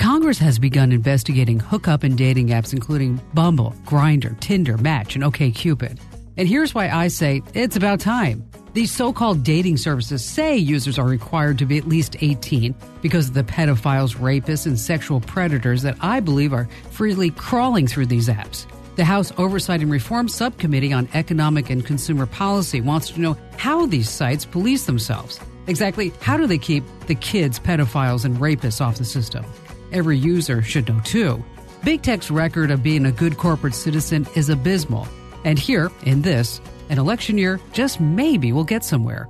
Congress 0.00 0.38
has 0.38 0.58
begun 0.58 0.90
investigating 0.90 1.60
hookup 1.60 2.02
and 2.02 2.18
dating 2.18 2.48
apps, 2.48 2.72
including 2.72 3.20
Bumble, 3.34 3.74
Grindr, 3.84 4.38
Tinder, 4.40 4.76
Match, 4.76 5.14
and 5.14 5.24
OKCupid. 5.24 5.98
And 6.36 6.48
here's 6.48 6.74
why 6.74 6.88
I 6.88 7.08
say 7.08 7.42
it's 7.54 7.76
about 7.76 8.00
time. 8.00 8.48
These 8.78 8.92
so 8.92 9.12
called 9.12 9.42
dating 9.42 9.78
services 9.78 10.24
say 10.24 10.56
users 10.56 11.00
are 11.00 11.04
required 11.08 11.58
to 11.58 11.66
be 11.66 11.78
at 11.78 11.88
least 11.88 12.14
18 12.20 12.76
because 13.02 13.26
of 13.26 13.34
the 13.34 13.42
pedophiles, 13.42 14.14
rapists, 14.14 14.66
and 14.66 14.78
sexual 14.78 15.18
predators 15.18 15.82
that 15.82 15.96
I 16.00 16.20
believe 16.20 16.52
are 16.52 16.68
freely 16.92 17.30
crawling 17.30 17.88
through 17.88 18.06
these 18.06 18.28
apps. 18.28 18.66
The 18.94 19.04
House 19.04 19.32
Oversight 19.36 19.80
and 19.80 19.90
Reform 19.90 20.28
Subcommittee 20.28 20.92
on 20.92 21.08
Economic 21.12 21.70
and 21.70 21.84
Consumer 21.84 22.26
Policy 22.26 22.80
wants 22.80 23.10
to 23.10 23.20
know 23.20 23.36
how 23.56 23.84
these 23.86 24.08
sites 24.08 24.44
police 24.44 24.84
themselves. 24.84 25.40
Exactly 25.66 26.12
how 26.20 26.36
do 26.36 26.46
they 26.46 26.56
keep 26.56 26.84
the 27.08 27.16
kids, 27.16 27.58
pedophiles, 27.58 28.24
and 28.24 28.36
rapists 28.36 28.80
off 28.80 28.98
the 28.98 29.04
system? 29.04 29.44
Every 29.90 30.16
user 30.16 30.62
should 30.62 30.88
know 30.88 31.00
too. 31.00 31.44
Big 31.82 32.02
Tech's 32.02 32.30
record 32.30 32.70
of 32.70 32.84
being 32.84 33.06
a 33.06 33.10
good 33.10 33.38
corporate 33.38 33.74
citizen 33.74 34.24
is 34.36 34.48
abysmal. 34.48 35.08
And 35.44 35.58
here, 35.58 35.90
in 36.04 36.22
this, 36.22 36.60
an 36.90 36.98
election 36.98 37.38
year 37.38 37.60
just 37.72 38.00
maybe 38.00 38.52
will 38.52 38.64
get 38.64 38.84
somewhere. 38.84 39.28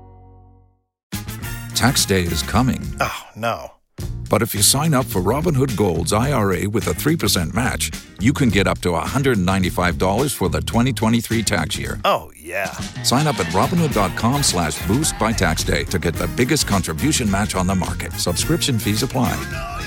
Tax 1.74 2.04
day 2.04 2.22
is 2.22 2.42
coming. 2.42 2.80
Oh, 3.00 3.22
no. 3.36 3.72
But 4.28 4.42
if 4.42 4.54
you 4.54 4.62
sign 4.62 4.94
up 4.94 5.06
for 5.06 5.22
Robinhood 5.22 5.76
Gold's 5.76 6.12
IRA 6.12 6.68
with 6.68 6.86
a 6.88 6.90
3% 6.92 7.54
match, 7.54 7.90
you 8.20 8.32
can 8.32 8.48
get 8.50 8.66
up 8.66 8.78
to 8.80 8.90
$195 8.90 10.34
for 10.34 10.48
the 10.48 10.60
2023 10.60 11.42
tax 11.42 11.78
year. 11.78 11.98
Oh, 12.04 12.30
yeah. 12.36 12.72
Sign 13.02 13.26
up 13.26 13.38
at 13.38 13.46
Robinhood.com 13.46 14.42
slash 14.42 14.84
boost 14.86 15.18
by 15.18 15.32
tax 15.32 15.64
day 15.64 15.84
to 15.84 15.98
get 15.98 16.14
the 16.14 16.28
biggest 16.28 16.66
contribution 16.66 17.30
match 17.30 17.54
on 17.54 17.66
the 17.66 17.74
market. 17.74 18.12
Subscription 18.14 18.78
fees 18.78 19.02
apply. 19.02 19.77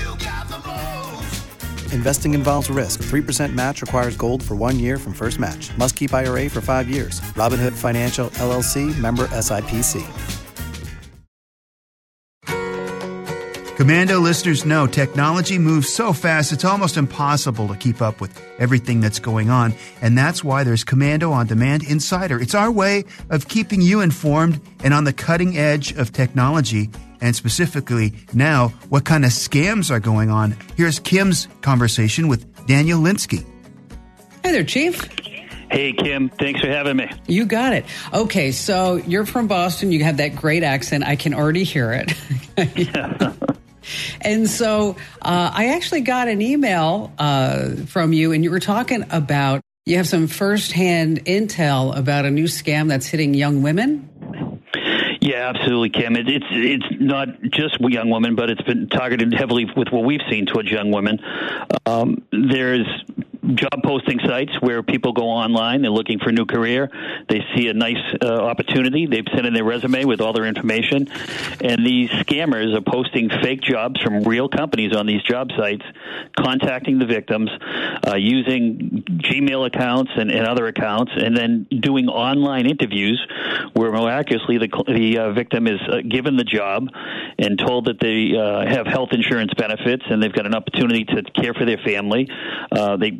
Investing 1.91 2.33
involves 2.33 2.69
risk. 2.69 3.03
3% 3.03 3.53
match 3.53 3.81
requires 3.81 4.17
gold 4.17 4.43
for 4.43 4.55
one 4.55 4.77
year 4.79 4.97
from 4.97 5.13
first 5.13 5.39
match. 5.39 5.75
Must 5.77 5.95
keep 5.95 6.13
IRA 6.13 6.49
for 6.49 6.61
five 6.61 6.89
years. 6.89 7.21
Robinhood 7.35 7.73
Financial 7.73 8.29
LLC 8.31 8.97
member 8.97 9.27
SIPC. 9.27 10.05
Komando 13.81 14.21
listeners 14.21 14.63
know 14.63 14.85
technology 14.85 15.57
moves 15.57 15.91
so 15.91 16.13
fast 16.13 16.51
it's 16.51 16.63
almost 16.63 16.97
impossible 16.97 17.67
to 17.67 17.75
keep 17.75 17.99
up 17.99 18.21
with 18.21 18.39
everything 18.59 18.99
that's 18.99 19.17
going 19.17 19.49
on. 19.49 19.73
And 20.03 20.15
that's 20.15 20.43
why 20.43 20.63
there's 20.63 20.85
Komando 20.85 21.31
on 21.31 21.47
Demand 21.47 21.81
Insider. 21.89 22.39
It's 22.39 22.53
our 22.53 22.71
way 22.71 23.05
of 23.31 23.47
keeping 23.47 23.81
you 23.81 24.01
informed 24.01 24.61
and 24.83 24.93
on 24.93 25.05
the 25.05 25.13
cutting 25.13 25.57
edge 25.57 25.93
of 25.93 26.11
technology 26.11 26.91
and 27.21 27.35
specifically 27.35 28.13
now 28.33 28.69
what 28.89 29.05
kind 29.05 29.23
of 29.23 29.31
scams 29.31 29.91
are 29.91 29.99
going 29.99 30.29
on. 30.29 30.55
Here's 30.75 30.99
Kim's 30.99 31.47
conversation 31.61 32.27
with 32.27 32.65
Daniel 32.67 32.99
Linskey. 32.99 33.45
Hey 34.43 34.51
there, 34.51 34.63
Chief. 34.63 35.07
Hey, 35.71 35.93
Kim. 35.93 36.27
Thanks 36.27 36.59
for 36.59 36.67
having 36.67 36.97
me. 36.97 37.09
You 37.27 37.45
got 37.45 37.71
it. 37.71 37.85
Okay, 38.13 38.51
so 38.51 38.95
you're 38.95 39.25
from 39.25 39.47
Boston. 39.47 39.93
You 39.93 40.03
have 40.03 40.17
that 40.17 40.35
great 40.35 40.63
accent. 40.63 41.05
I 41.05 41.15
can 41.15 41.33
already 41.33 41.63
hear 41.63 41.93
it. 41.93 42.13
and 44.21 44.49
so 44.49 44.97
uh, 45.21 45.51
I 45.53 45.69
actually 45.69 46.01
got 46.01 46.27
an 46.27 46.41
email 46.41 47.13
uh, 47.17 47.69
from 47.85 48.11
you, 48.11 48.33
and 48.33 48.43
you 48.43 48.51
were 48.51 48.59
talking 48.59 49.05
about 49.11 49.61
you 49.85 49.95
have 49.95 50.09
some 50.09 50.27
firsthand 50.27 51.23
intel 51.25 51.95
about 51.97 52.25
a 52.25 52.31
new 52.31 52.45
scam 52.45 52.89
that's 52.89 53.07
hitting 53.07 53.33
young 53.33 53.61
women. 53.61 54.09
Yeah, 55.31 55.47
absolutely, 55.47 55.91
Kim. 55.91 56.17
It, 56.17 56.27
it's 56.27 56.45
it's 56.49 56.85
not 56.99 57.41
just 57.43 57.79
young 57.79 58.09
women, 58.09 58.35
but 58.35 58.49
it's 58.49 58.61
been 58.63 58.89
targeted 58.89 59.33
heavily 59.33 59.63
with 59.77 59.87
what 59.89 60.03
we've 60.03 60.19
seen 60.29 60.45
towards 60.45 60.69
young 60.69 60.91
women. 60.91 61.21
Um, 61.85 62.25
there's 62.33 62.85
job 63.55 63.83
posting 63.83 64.19
sites 64.19 64.51
where 64.59 64.83
people 64.83 65.13
go 65.13 65.23
online. 65.23 65.81
They're 65.81 65.91
looking 65.91 66.19
for 66.19 66.29
a 66.29 66.31
new 66.31 66.45
career. 66.45 66.89
They 67.27 67.43
see 67.55 67.67
a 67.67 67.73
nice 67.73 67.97
uh, 68.21 68.27
opportunity. 68.27 69.07
They've 69.07 69.25
sent 69.33 69.45
in 69.45 69.53
their 69.53 69.63
resume 69.63 70.05
with 70.05 70.21
all 70.21 70.33
their 70.33 70.45
information, 70.45 71.07
and 71.61 71.85
these 71.85 72.09
scammers 72.09 72.75
are 72.75 72.81
posting 72.81 73.29
fake 73.29 73.61
jobs 73.61 74.01
from 74.01 74.23
real 74.23 74.47
companies 74.47 74.95
on 74.95 75.07
these 75.07 75.23
job 75.23 75.51
sites, 75.57 75.83
contacting 76.37 76.99
the 76.99 77.05
victims 77.05 77.49
uh, 78.07 78.15
using 78.15 79.03
Gmail 79.07 79.65
accounts 79.65 80.11
and, 80.15 80.31
and, 80.31 80.45
other 80.45 80.67
accounts, 80.67 81.11
and 81.15 81.35
then 81.35 81.65
doing 81.79 82.09
online 82.09 82.65
interviews 82.65 83.25
where 83.73 83.91
miraculously 83.91 84.57
the, 84.57 84.67
the 84.87 85.17
uh, 85.17 85.31
victim 85.31 85.67
is 85.67 85.79
uh, 85.87 86.01
given 86.07 86.35
the 86.35 86.43
job 86.43 86.87
and 87.39 87.57
told 87.57 87.85
that 87.85 87.99
they 87.99 88.35
uh, 88.35 88.65
have 88.65 88.85
health 88.85 89.09
insurance 89.13 89.53
benefits 89.55 90.03
and 90.09 90.21
they've 90.21 90.33
got 90.33 90.45
an 90.45 90.53
opportunity 90.53 91.05
to 91.05 91.23
care 91.23 91.53
for 91.53 91.65
their 91.65 91.77
family. 91.77 92.27
Uh, 92.71 92.97
they 92.97 93.11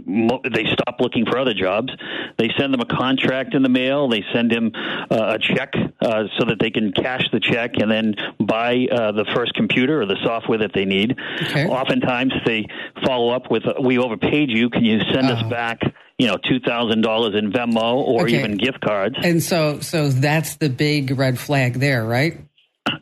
they 0.51 0.65
stop 0.65 0.99
looking 0.99 1.25
for 1.25 1.37
other 1.37 1.53
jobs. 1.53 1.93
They 2.37 2.49
send 2.57 2.73
them 2.73 2.81
a 2.81 2.85
contract 2.85 3.53
in 3.53 3.63
the 3.63 3.69
mail. 3.69 4.09
They 4.09 4.23
send 4.33 4.51
him 4.51 4.71
uh, 4.75 5.37
a 5.37 5.39
check 5.39 5.73
uh, 6.01 6.23
so 6.37 6.45
that 6.45 6.57
they 6.59 6.71
can 6.71 6.91
cash 6.91 7.23
the 7.31 7.39
check 7.39 7.71
and 7.79 7.89
then 7.89 8.15
buy 8.39 8.87
uh, 8.91 9.11
the 9.11 9.25
first 9.33 9.53
computer 9.53 10.01
or 10.01 10.05
the 10.05 10.17
software 10.23 10.59
that 10.59 10.71
they 10.73 10.85
need. 10.85 11.17
Okay. 11.43 11.67
Oftentimes, 11.67 12.33
they 12.45 12.65
follow 13.05 13.33
up 13.33 13.49
with, 13.49 13.63
"We 13.81 13.97
overpaid 13.97 14.49
you. 14.49 14.69
Can 14.69 14.85
you 14.85 14.99
send 15.13 15.27
us 15.27 15.39
uh-huh. 15.39 15.49
back?" 15.49 15.79
you 16.21 16.27
know 16.27 16.37
two 16.37 16.59
thousand 16.59 17.01
dollars 17.01 17.33
in 17.35 17.51
Venmo 17.51 17.95
or 17.95 18.23
okay. 18.23 18.37
even 18.37 18.55
gift 18.55 18.79
cards. 18.79 19.15
And 19.23 19.41
so, 19.41 19.79
so 19.79 20.09
that's 20.09 20.57
the 20.57 20.69
big 20.69 21.17
red 21.17 21.39
flag 21.39 21.79
there, 21.79 22.05
right? 22.05 22.37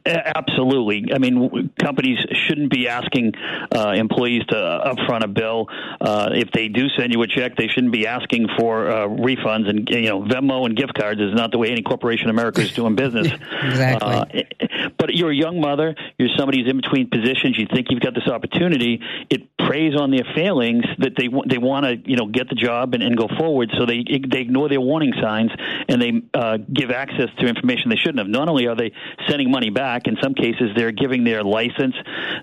Absolutely. 0.06 1.14
I 1.14 1.20
mean, 1.20 1.72
companies 1.82 2.18
shouldn't 2.48 2.72
be 2.72 2.88
asking 2.88 3.34
uh, 3.74 3.92
employees 3.92 4.44
to 4.50 4.56
upfront 4.56 5.24
a 5.24 5.28
bill. 5.28 5.68
Uh, 6.02 6.30
if 6.34 6.52
they 6.52 6.68
do 6.68 6.90
send 6.98 7.14
you 7.14 7.22
a 7.22 7.28
check, 7.28 7.56
they 7.56 7.68
shouldn't 7.68 7.94
be 7.94 8.06
asking 8.06 8.48
for 8.58 8.90
uh, 8.90 9.08
refunds. 9.08 9.70
And 9.70 9.88
you 9.90 10.10
know, 10.10 10.22
Venmo 10.22 10.66
and 10.66 10.76
gift 10.76 10.96
cards 10.96 11.22
is 11.22 11.34
not 11.34 11.52
the 11.52 11.58
way 11.58 11.70
any 11.70 11.82
corporation 11.82 12.26
in 12.26 12.32
America 12.32 12.62
is 12.62 12.74
doing 12.74 12.96
business. 12.96 13.28
exactly. 13.64 14.46
Uh, 14.60 14.90
but 14.98 15.16
you're 15.16 15.32
a 15.32 15.36
young 15.36 15.62
mother. 15.62 15.96
You're 16.18 16.30
somebody 16.38 16.62
who's 16.62 16.70
in 16.70 16.78
between 16.78 17.10
positions. 17.10 17.58
You 17.58 17.68
think 17.74 17.88
you've 17.90 18.02
got 18.02 18.16
this 18.16 18.28
opportunity. 18.28 19.02
It 19.30 19.56
preys 19.58 19.96
on 19.96 20.12
their 20.12 20.26
failings 20.36 20.84
that 20.98 21.14
they 21.18 21.30
they 21.48 21.58
want 21.58 21.86
to 21.86 22.10
you 22.10 22.18
know 22.18 22.26
get 22.26 22.50
the 22.50 22.56
job 22.56 22.94
and, 22.94 23.04
and 23.04 23.16
go 23.16 23.28
forward. 23.38 23.72
So 23.78 23.86
they 23.86 24.04
they 24.04 24.40
ignore 24.40 24.68
their 24.68 24.82
warning 24.82 25.14
signs 25.22 25.52
and 25.88 26.02
they 26.02 26.22
uh, 26.34 26.58
give 26.58 26.92
access 26.92 27.30
to 27.40 27.48
information 27.48 27.90
they 27.90 27.96
shouldn't 27.96 28.20
have. 28.20 28.28
Not 28.28 28.50
only 28.50 28.68
are 28.68 28.76
they 28.76 28.92
sending 29.28 29.52
money 29.52 29.70
back, 29.80 30.08
in 30.08 30.18
some 30.22 30.34
cases 30.34 30.68
they're 30.76 30.92
giving 30.92 31.24
their 31.24 31.42
license, 31.44 31.96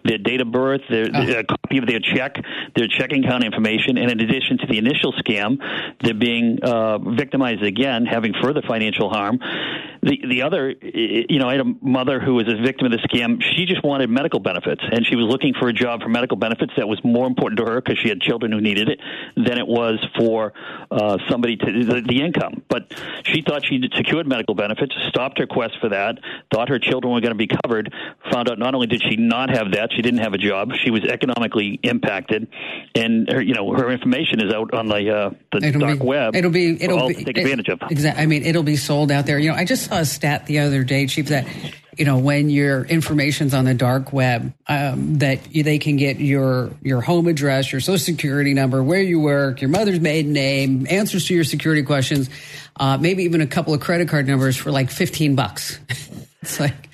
their 0.04 0.16
date 0.16 0.40
of 0.40 0.50
birth, 0.50 0.80
their, 0.88 1.08
oh. 1.12 1.40
a 1.40 1.44
copy 1.44 1.76
of 1.76 1.86
their 1.86 2.00
check, 2.00 2.32
their 2.74 2.88
checking 2.88 3.24
account 3.24 3.44
information, 3.44 3.98
and 3.98 4.10
in 4.10 4.20
addition 4.20 4.56
to 4.56 4.66
the 4.66 4.78
initial 4.78 5.12
scam, 5.12 5.58
they're 6.02 6.14
being 6.14 6.58
uh, 6.62 6.96
victimized 6.98 7.62
again, 7.62 8.06
having 8.06 8.32
further 8.42 8.62
financial 8.66 9.10
harm. 9.10 9.38
The 10.06 10.20
the 10.28 10.42
other, 10.42 10.70
you 10.70 11.40
know, 11.40 11.48
I 11.48 11.52
had 11.56 11.66
a 11.66 11.74
mother 11.82 12.20
who 12.20 12.34
was 12.34 12.46
a 12.46 12.62
victim 12.62 12.86
of 12.86 12.92
the 12.92 12.98
scam. 13.08 13.42
She 13.42 13.66
just 13.66 13.82
wanted 13.82 14.08
medical 14.08 14.38
benefits, 14.38 14.80
and 14.92 15.04
she 15.04 15.16
was 15.16 15.26
looking 15.26 15.52
for 15.58 15.66
a 15.66 15.72
job 15.72 16.00
for 16.00 16.08
medical 16.08 16.36
benefits 16.36 16.72
that 16.76 16.86
was 16.86 17.00
more 17.02 17.26
important 17.26 17.58
to 17.58 17.64
her 17.64 17.80
because 17.80 17.98
she 17.98 18.08
had 18.08 18.20
children 18.20 18.52
who 18.52 18.60
needed 18.60 18.88
it 18.88 19.00
than 19.36 19.58
it 19.58 19.66
was 19.66 19.98
for 20.16 20.52
uh, 20.92 21.18
somebody 21.28 21.56
to 21.56 21.84
the, 21.84 22.02
the 22.06 22.22
income. 22.22 22.62
But 22.68 22.94
she 23.24 23.42
thought 23.42 23.66
she'd 23.66 23.90
secured 23.96 24.28
medical 24.28 24.54
benefits, 24.54 24.94
stopped 25.08 25.40
her 25.40 25.46
quest 25.48 25.74
for 25.80 25.88
that, 25.88 26.20
thought 26.54 26.68
her 26.68 26.78
children 26.78 27.12
were 27.12 27.20
going 27.20 27.36
to 27.36 27.46
be 27.46 27.48
covered. 27.64 27.92
Found 28.30 28.48
out 28.48 28.60
not 28.60 28.76
only 28.76 28.86
did 28.86 29.02
she 29.02 29.16
not 29.16 29.50
have 29.50 29.72
that, 29.72 29.90
she 29.92 30.02
didn't 30.02 30.20
have 30.20 30.34
a 30.34 30.38
job. 30.38 30.70
She 30.84 30.92
was 30.92 31.02
economically 31.02 31.80
impacted, 31.82 32.46
and 32.94 33.28
her, 33.28 33.42
you 33.42 33.54
know 33.54 33.72
her 33.72 33.90
information 33.90 34.40
is 34.40 34.54
out 34.54 34.72
on 34.72 34.86
the 34.86 35.10
uh, 35.10 35.30
the 35.50 35.66
it'll 35.66 35.80
dark 35.80 35.98
be, 35.98 36.06
web. 36.06 36.36
It'll 36.36 36.52
be 36.52 36.80
it'll 36.80 37.08
be, 37.08 37.14
take 37.14 37.28
it, 37.28 37.38
advantage 37.38 37.68
of. 37.70 37.80
Exactly. 37.90 38.22
I 38.22 38.26
mean, 38.26 38.44
it'll 38.44 38.62
be 38.62 38.76
sold 38.76 39.10
out 39.10 39.26
there. 39.26 39.40
You 39.40 39.50
know, 39.50 39.56
I 39.56 39.64
just 39.64 39.90
saw 39.96 40.02
a 40.02 40.04
stat 40.04 40.46
the 40.46 40.60
other 40.60 40.84
day, 40.84 41.06
Chief, 41.06 41.28
that 41.28 41.46
you 41.96 42.04
know, 42.04 42.18
when 42.18 42.50
your 42.50 42.84
information's 42.84 43.54
on 43.54 43.64
the 43.64 43.72
dark 43.72 44.12
web, 44.12 44.52
um, 44.68 45.18
that 45.18 45.44
they 45.44 45.78
can 45.78 45.96
get 45.96 46.20
your 46.20 46.70
your 46.82 47.00
home 47.00 47.26
address, 47.26 47.72
your 47.72 47.80
social 47.80 47.98
security 47.98 48.52
number, 48.52 48.82
where 48.82 49.00
you 49.00 49.18
work, 49.18 49.62
your 49.62 49.70
mother's 49.70 50.00
maiden 50.00 50.32
name, 50.32 50.86
answers 50.90 51.26
to 51.26 51.34
your 51.34 51.44
security 51.44 51.82
questions, 51.82 52.28
uh, 52.78 52.98
maybe 52.98 53.22
even 53.24 53.40
a 53.40 53.46
couple 53.46 53.72
of 53.72 53.80
credit 53.80 54.08
card 54.08 54.26
numbers 54.26 54.56
for 54.56 54.70
like 54.70 54.90
fifteen 54.90 55.34
bucks. 55.34 55.78
it's 56.42 56.60
like 56.60 56.85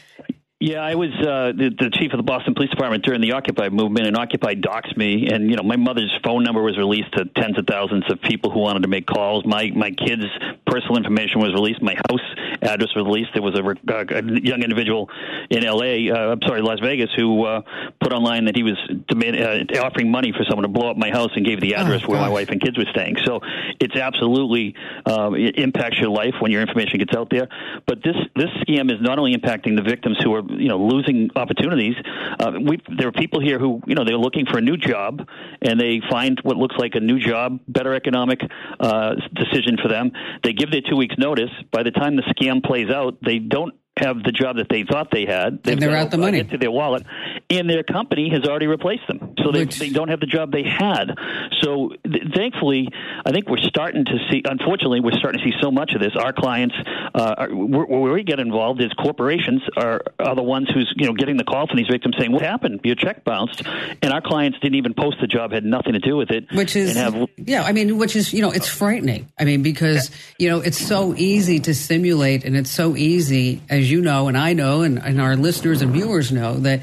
yeah, 0.63 0.79
I 0.79 0.95
was 0.95 1.11
uh, 1.19 1.51
the, 1.59 1.75
the 1.77 1.91
chief 1.91 2.13
of 2.13 2.19
the 2.19 2.23
Boston 2.23 2.55
Police 2.55 2.71
Department 2.71 3.05
during 3.05 3.21
the 3.21 3.33
Occupy 3.33 3.69
movement, 3.71 4.07
and 4.07 4.17
Occupy 4.17 4.55
doxed 4.55 4.97
me. 4.97 5.27
And 5.27 5.51
you 5.51 5.57
know, 5.57 5.65
my 5.65 5.75
mother's 5.75 6.17
phone 6.23 6.45
number 6.45 6.63
was 6.63 6.79
released 6.79 7.13
to 7.17 7.25
tens 7.25 7.59
of 7.59 7.67
thousands 7.67 8.05
of 8.09 8.23
people 8.23 8.53
who 8.53 8.61
wanted 8.61 8.83
to 8.83 8.89
make 8.89 9.05
calls. 9.05 9.45
My 9.45 9.73
my 9.75 9.91
kids' 9.91 10.23
personal 10.65 10.99
information 10.99 11.41
was 11.41 11.53
released. 11.53 11.83
My 11.83 11.97
house 12.09 12.23
address 12.63 12.95
was 12.95 13.05
released. 13.05 13.31
There 13.35 13.43
was 13.43 13.59
a, 13.59 13.65
a 13.65 14.41
young 14.41 14.63
individual 14.63 15.11
in 15.51 15.65
L.A. 15.65 16.13
Uh, 16.13 16.33
I'm 16.33 16.43
sorry, 16.47 16.63
Las 16.63 16.79
Vegas, 16.79 17.11
who 17.17 17.45
uh, 17.45 17.63
put 18.01 18.13
online 18.13 18.45
that 18.45 18.55
he 18.55 18.63
was 18.63 18.79
demand, 19.09 19.75
uh, 19.75 19.83
offering 19.83 20.13
money 20.13 20.31
for 20.31 20.45
someone 20.49 20.63
to 20.63 20.69
blow 20.69 20.93
up 20.93 20.97
my 20.97 21.11
house 21.11 21.31
and 21.35 21.45
gave 21.45 21.61
the 21.61 21.75
address 21.75 22.03
oh, 22.05 22.13
where 22.13 22.21
my 22.21 22.29
wife 22.29 22.51
and 22.51 22.61
kids 22.61 22.79
were 22.79 22.87
staying. 22.93 23.17
So 23.25 23.41
it's 23.81 23.97
absolutely 23.97 24.77
uh, 25.07 25.33
it 25.33 25.59
impacts 25.59 25.99
your 25.99 26.11
life 26.11 26.35
when 26.39 26.53
your 26.53 26.63
information 26.63 26.99
gets 26.99 27.17
out 27.17 27.31
there. 27.31 27.49
But 27.85 28.05
this 28.05 28.17
this 28.37 28.51
scam 28.63 28.93
is 28.93 29.01
not 29.01 29.19
only 29.19 29.35
impacting 29.35 29.75
the 29.75 29.83
victims 29.83 30.19
who 30.23 30.33
are 30.37 30.43
you 30.59 30.69
know 30.69 30.79
losing 30.79 31.31
opportunities. 31.37 31.95
Uh, 32.39 32.53
we 32.61 32.81
there 32.97 33.09
are 33.09 33.13
people 33.13 33.41
here 33.41 33.59
who 33.59 33.81
you 33.87 33.95
know 33.95 34.05
they're 34.05 34.17
looking 34.17 34.47
for 34.47 34.59
a 34.59 34.61
new 34.61 34.77
job 34.77 35.27
and 35.61 35.81
they 35.81 36.01
find 36.11 36.41
what 36.43 36.57
looks 36.57 36.77
like 36.79 36.95
a 36.95 37.01
new 37.01 37.19
job, 37.19 37.61
better 37.69 37.95
economic 37.95 38.41
uh, 38.81 39.15
decision 39.35 39.77
for 39.81 39.89
them. 39.89 40.13
They 40.43 40.53
give 40.53 40.71
their 40.71 40.83
two 40.83 40.97
weeks 40.97 41.17
notice. 41.19 41.51
By 41.71 41.83
the 41.83 41.91
time 41.91 42.17
the 42.17 42.23
scam 42.23 42.65
plays 42.65 42.91
out, 42.91 43.19
they 43.25 43.39
don't 43.39 43.75
have 43.99 44.23
the 44.23 44.33
job 44.33 44.57
that 44.57 44.69
they 44.71 44.85
thought 44.85 45.11
they 45.11 45.27
had. 45.27 45.63
They've 45.63 45.75
and 45.75 45.83
they're 45.83 45.97
out 45.97 46.11
the 46.11 46.19
money 46.19 46.39
into 46.39 46.57
their 46.57 46.71
wallet, 46.71 47.05
and 47.51 47.69
their 47.69 47.83
company 47.83 48.31
has 48.31 48.45
already 48.49 48.67
replaced 48.67 49.07
them. 49.07 49.35
So 49.45 49.53
they, 49.53 49.61
Which... 49.61 49.79
they 49.79 49.91
don't 49.91 50.09
have 50.09 50.21
the 50.21 50.27
job 50.27 50.51
they 50.51 50.63
had. 50.63 51.15
So 51.61 51.91
th- 52.05 52.25
thankfully, 52.35 52.89
I 53.25 53.33
think 53.33 53.49
we're 53.49 53.59
starting 53.59 54.05
to 54.07 54.19
see. 54.31 54.43
Unfortunately, 54.45 55.01
we're 55.01 55.19
starting 55.19 55.41
to 55.41 55.45
see 55.45 55.55
so 55.61 55.71
much 55.71 55.93
of 55.93 56.01
this. 56.01 56.13
Our 56.17 56.33
clients, 56.33 56.75
uh, 57.15 57.35
are, 57.37 57.49
where 57.49 58.13
we 58.15 58.23
get 58.25 58.41
involved 58.41 58.81
is 58.81 58.93
corporations 58.95 59.63
are 59.77 60.01
are 60.19 60.35
the 60.35 60.43
ones 60.43 60.69
who's 60.73 60.93
you 60.97 61.07
know 61.07 61.13
getting 61.13 61.37
the 61.37 61.45
call 61.45 61.67
from 61.67 61.77
these 61.77 61.89
victims 61.89 62.17
saying, 62.19 62.33
"What 62.33 62.43
happened? 62.43 62.81
Your 62.85 62.97
check 62.97 63.25
bounced," 63.25 63.63
and 64.01 64.13
our 64.13 64.23
clients 64.23 64.59
didn't 64.61 64.77
even 64.77 64.95
post 64.95 65.19
the 65.21 65.27
job, 65.27 65.53
had 65.53 65.65
nothing 65.65 65.93
to 65.93 65.99
do 65.99 66.17
with 66.17 66.31
it. 66.31 66.51
Which 66.53 66.77
is 66.77 66.97
have, 66.97 67.29
yeah, 67.37 67.63
I 67.63 67.73
mean, 67.73 67.99
which 67.99 68.17
is 68.17 68.33
you 68.33 68.41
know, 68.41 68.51
it's 68.51 68.69
frightening. 68.69 69.31
I 69.39 69.45
mean, 69.45 69.63
because 69.63 70.11
you 70.39 70.49
know, 70.49 70.61
it's 70.61 70.79
so 70.79 71.15
easy 71.15 71.61
to 71.61 71.75
simulate, 71.75 72.45
and 72.45 72.57
it's 72.57 72.71
so 72.71 72.97
easy 72.97 73.61
as 73.69 73.82
as 73.83 73.91
you 73.91 74.01
know, 74.01 74.29
and 74.29 74.39
I 74.39 74.55
know, 74.55 74.83
and, 74.83 74.99
and 74.99 75.21
our 75.21 75.37
listeners 75.37 75.83
and 75.83 75.93
viewers 75.93 76.33
know 76.33 76.55
that. 76.61 76.83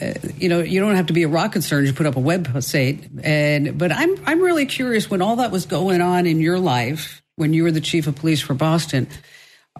Uh, 0.00 0.14
you 0.36 0.48
know, 0.48 0.60
you 0.60 0.78
don't 0.78 0.94
have 0.94 1.06
to 1.06 1.12
be 1.12 1.24
a 1.24 1.28
rocket 1.28 1.62
scientist 1.62 1.96
to 1.96 1.96
put 1.96 2.06
up 2.06 2.16
a 2.16 2.20
website. 2.20 3.08
And 3.24 3.76
but 3.76 3.90
I'm 3.90 4.14
I'm 4.24 4.40
really 4.40 4.66
curious 4.66 5.10
when 5.10 5.20
all 5.20 5.34
that 5.36 5.50
was 5.50 5.66
going 5.66 6.00
on 6.00 6.26
in 6.26 6.38
your 6.38 6.60
life 6.60 7.22
when 7.34 7.52
you 7.52 7.64
were 7.64 7.72
the 7.72 7.80
chief 7.80 8.06
of 8.06 8.14
police 8.14 8.40
for 8.40 8.54
Boston. 8.54 9.08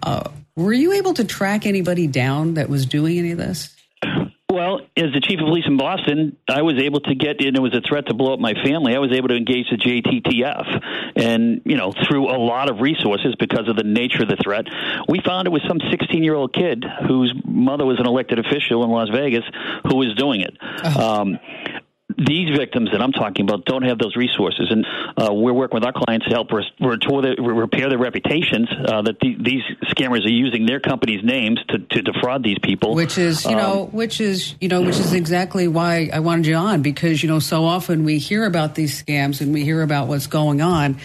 Uh, 0.02 0.28
were 0.56 0.72
you 0.72 0.94
able 0.94 1.14
to 1.14 1.24
track 1.24 1.64
anybody 1.64 2.08
down 2.08 2.54
that 2.54 2.68
was 2.68 2.86
doing 2.86 3.18
any 3.18 3.30
of 3.30 3.38
this? 3.38 3.72
Well, 4.50 4.80
as 4.96 5.12
the 5.12 5.20
chief 5.20 5.38
of 5.38 5.46
police 5.46 5.64
in 5.66 5.76
Boston, 5.76 6.36
I 6.48 6.62
was 6.62 6.74
able 6.82 6.98
to 7.00 7.14
get 7.14 7.40
in. 7.40 7.54
It 7.54 7.62
was 7.62 7.72
a 7.72 7.80
threat 7.80 8.06
to 8.06 8.14
blow 8.14 8.34
up 8.34 8.40
my 8.40 8.54
family. 8.64 8.96
I 8.96 8.98
was 8.98 9.12
able 9.12 9.28
to 9.28 9.36
engage 9.36 9.70
the 9.70 9.76
JTTF, 9.76 11.12
and 11.14 11.62
you 11.64 11.76
know, 11.76 11.92
through 12.08 12.28
a 12.28 12.34
lot 12.36 12.68
of 12.68 12.80
resources 12.80 13.36
because 13.38 13.68
of 13.68 13.76
the 13.76 13.84
nature 13.84 14.24
of 14.24 14.28
the 14.28 14.36
threat, 14.42 14.66
we 15.08 15.20
found 15.24 15.46
it 15.46 15.50
was 15.50 15.62
some 15.68 15.78
16-year-old 15.78 16.52
kid 16.52 16.84
whose 17.06 17.32
mother 17.44 17.86
was 17.86 18.00
an 18.00 18.06
elected 18.06 18.40
official 18.40 18.82
in 18.82 18.90
Las 18.90 19.08
Vegas 19.10 19.44
who 19.86 19.96
was 19.96 20.14
doing 20.16 20.40
it. 20.40 20.56
Uh-huh. 20.60 21.20
Um, 21.20 21.38
these 22.20 22.54
victims 22.56 22.90
that 22.92 23.00
I'm 23.00 23.12
talking 23.12 23.48
about 23.48 23.64
don't 23.64 23.82
have 23.82 23.98
those 23.98 24.14
resources, 24.14 24.70
and 24.70 24.86
uh, 25.16 25.32
we're 25.32 25.54
working 25.54 25.76
with 25.76 25.84
our 25.84 25.92
clients 25.92 26.26
to 26.26 26.34
help 26.34 26.52
restore 26.52 27.22
the, 27.22 27.36
repair 27.40 27.88
their 27.88 27.98
reputations. 27.98 28.68
Uh, 28.70 29.02
that 29.02 29.18
the, 29.20 29.36
these 29.40 29.62
scammers 29.86 30.26
are 30.26 30.30
using 30.30 30.66
their 30.66 30.80
companies' 30.80 31.24
names 31.24 31.58
to, 31.68 31.78
to 31.78 32.02
defraud 32.02 32.42
these 32.42 32.58
people, 32.62 32.94
which 32.94 33.16
is 33.16 33.44
you 33.44 33.52
um, 33.52 33.56
know, 33.56 33.88
which 33.92 34.20
is 34.20 34.54
you 34.60 34.68
know, 34.68 34.82
which 34.82 34.98
is 34.98 35.14
exactly 35.14 35.66
why 35.66 36.10
I 36.12 36.20
wanted 36.20 36.46
you 36.46 36.56
on 36.56 36.82
because 36.82 37.22
you 37.22 37.28
know, 37.28 37.38
so 37.38 37.64
often 37.64 38.04
we 38.04 38.18
hear 38.18 38.44
about 38.44 38.74
these 38.74 39.02
scams 39.02 39.40
and 39.40 39.52
we 39.52 39.64
hear 39.64 39.80
about 39.80 40.08
what's 40.08 40.26
going 40.26 40.60
on, 40.60 40.98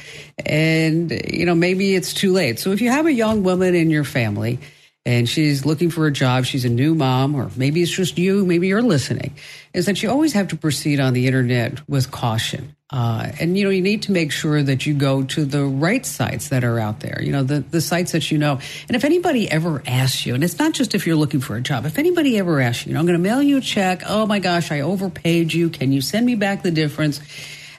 and 0.45 1.11
you 1.31 1.45
know, 1.45 1.55
maybe 1.55 1.95
it's 1.95 2.13
too 2.13 2.33
late. 2.33 2.59
So 2.59 2.71
if 2.71 2.81
you 2.81 2.89
have 2.89 3.05
a 3.05 3.13
young 3.13 3.43
woman 3.43 3.73
in 3.73 3.89
your 3.89 4.03
family 4.03 4.59
and 5.05 5.29
she's 5.29 5.65
looking 5.65 5.91
for 5.91 6.07
a 6.07 6.11
job. 6.11 6.45
She's 6.45 6.65
a 6.65 6.69
new 6.69 6.95
mom, 6.95 7.35
or 7.35 7.51
maybe 7.55 7.81
it's 7.81 7.91
just 7.91 8.17
you, 8.17 8.45
maybe 8.45 8.67
you're 8.67 8.81
listening, 8.81 9.35
is 9.73 9.85
that 9.85 10.01
you 10.01 10.09
always 10.09 10.33
have 10.33 10.47
to 10.49 10.55
proceed 10.55 10.99
on 10.99 11.13
the 11.13 11.27
internet 11.27 11.87
with 11.87 12.09
caution. 12.09 12.75
Uh, 12.91 13.31
and, 13.39 13.57
you 13.57 13.63
know, 13.63 13.71
you 13.71 13.81
need 13.81 14.03
to 14.03 14.11
make 14.11 14.31
sure 14.31 14.61
that 14.61 14.85
you 14.85 14.93
go 14.93 15.23
to 15.23 15.43
the 15.43 15.63
right 15.63 16.05
sites 16.05 16.49
that 16.49 16.63
are 16.63 16.79
out 16.79 16.99
there, 16.99 17.19
you 17.21 17.31
know, 17.31 17.43
the, 17.43 17.59
the 17.59 17.81
sites 17.81 18.11
that 18.11 18.31
you 18.31 18.37
know. 18.37 18.59
And 18.87 18.95
if 18.95 19.03
anybody 19.03 19.49
ever 19.49 19.81
asks 19.85 20.25
you, 20.25 20.35
and 20.35 20.43
it's 20.43 20.59
not 20.59 20.73
just 20.73 20.95
if 20.95 21.05
you're 21.05 21.15
looking 21.15 21.39
for 21.39 21.55
a 21.55 21.61
job, 21.61 21.85
if 21.85 21.97
anybody 21.97 22.37
ever 22.37 22.61
asks 22.61 22.85
you, 22.85 22.91
you 22.91 22.93
know, 22.93 22.99
I'm 22.99 23.05
going 23.05 23.17
to 23.17 23.23
mail 23.23 23.41
you 23.41 23.57
a 23.57 23.61
check. 23.61 24.03
Oh 24.07 24.25
my 24.25 24.39
gosh, 24.39 24.71
I 24.71 24.81
overpaid 24.81 25.53
you. 25.53 25.69
Can 25.69 25.91
you 25.91 26.01
send 26.01 26.25
me 26.25 26.35
back 26.35 26.63
the 26.63 26.71
difference? 26.71 27.21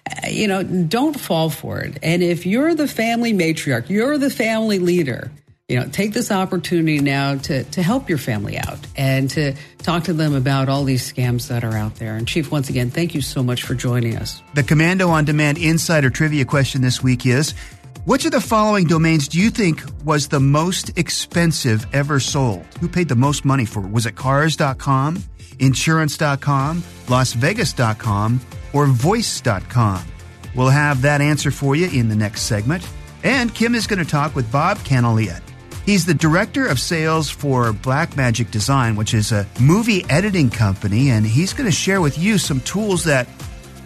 Uh, 0.08 0.28
you 0.28 0.48
know, 0.48 0.62
don't 0.62 1.18
fall 1.18 1.50
for 1.50 1.80
it. 1.80 1.98
And 2.02 2.22
if 2.22 2.44
you're 2.44 2.74
the 2.74 2.88
family 2.88 3.32
matriarch, 3.32 3.88
you're 3.88 4.18
the 4.18 4.30
family 4.30 4.80
leader, 4.80 5.30
you 5.68 5.80
know, 5.80 5.88
take 5.88 6.12
this 6.12 6.30
opportunity 6.30 7.00
now 7.00 7.34
to, 7.36 7.64
to 7.64 7.82
help 7.82 8.08
your 8.08 8.18
family 8.18 8.56
out 8.56 8.78
and 8.94 9.28
to 9.30 9.52
talk 9.78 10.04
to 10.04 10.12
them 10.12 10.32
about 10.32 10.68
all 10.68 10.84
these 10.84 11.12
scams 11.12 11.48
that 11.48 11.64
are 11.64 11.76
out 11.76 11.96
there. 11.96 12.14
And 12.14 12.28
Chief, 12.28 12.52
once 12.52 12.68
again, 12.68 12.88
thank 12.88 13.16
you 13.16 13.20
so 13.20 13.42
much 13.42 13.64
for 13.64 13.74
joining 13.74 14.16
us. 14.16 14.42
The 14.54 14.62
Komando 14.62 15.08
on 15.08 15.24
Demand 15.24 15.58
Insider 15.58 16.08
Trivia 16.08 16.44
question 16.44 16.82
this 16.82 17.02
week 17.02 17.26
is 17.26 17.52
Which 18.04 18.24
of 18.24 18.30
the 18.30 18.40
following 18.40 18.86
domains 18.86 19.26
do 19.26 19.40
you 19.40 19.50
think 19.50 19.82
was 20.04 20.28
the 20.28 20.38
most 20.38 20.96
expensive 20.96 21.84
ever 21.92 22.20
sold? 22.20 22.64
Who 22.78 22.88
paid 22.88 23.08
the 23.08 23.16
most 23.16 23.44
money 23.44 23.64
for 23.64 23.84
it? 23.84 23.90
Was 23.90 24.06
it 24.06 24.14
cars.com, 24.14 25.24
insurance.com, 25.58 26.82
lasvegas.com, 27.08 28.40
or 28.72 28.86
voice.com? 28.86 30.04
We'll 30.54 30.68
have 30.68 31.02
that 31.02 31.20
answer 31.20 31.50
for 31.50 31.74
you 31.74 31.88
in 31.90 32.08
the 32.08 32.14
next 32.14 32.42
segment. 32.42 32.88
And 33.24 33.52
Kim 33.52 33.74
is 33.74 33.88
going 33.88 33.98
to 33.98 34.04
talk 34.04 34.36
with 34.36 34.50
Bob 34.52 34.78
Caniglia. 34.78 35.42
He's 35.86 36.04
the 36.04 36.14
director 36.14 36.66
of 36.66 36.80
sales 36.80 37.30
for 37.30 37.72
Blackmagic 37.72 38.50
Design, 38.50 38.96
which 38.96 39.14
is 39.14 39.30
a 39.30 39.46
movie 39.60 40.04
editing 40.10 40.50
company, 40.50 41.10
and 41.10 41.24
he's 41.24 41.52
going 41.52 41.70
to 41.70 41.74
share 41.74 42.00
with 42.00 42.18
you 42.18 42.38
some 42.38 42.58
tools 42.62 43.04
that 43.04 43.28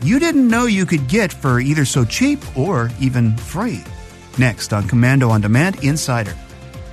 you 0.02 0.18
didn't 0.18 0.48
know 0.48 0.64
you 0.64 0.86
could 0.86 1.08
get 1.08 1.30
for 1.30 1.60
either 1.60 1.84
so 1.84 2.06
cheap 2.06 2.40
or 2.56 2.90
even 3.00 3.36
free. 3.36 3.84
Next 4.38 4.72
on 4.72 4.84
Komando 4.84 5.28
on 5.28 5.42
Demand 5.42 5.84
Insider. 5.84 6.34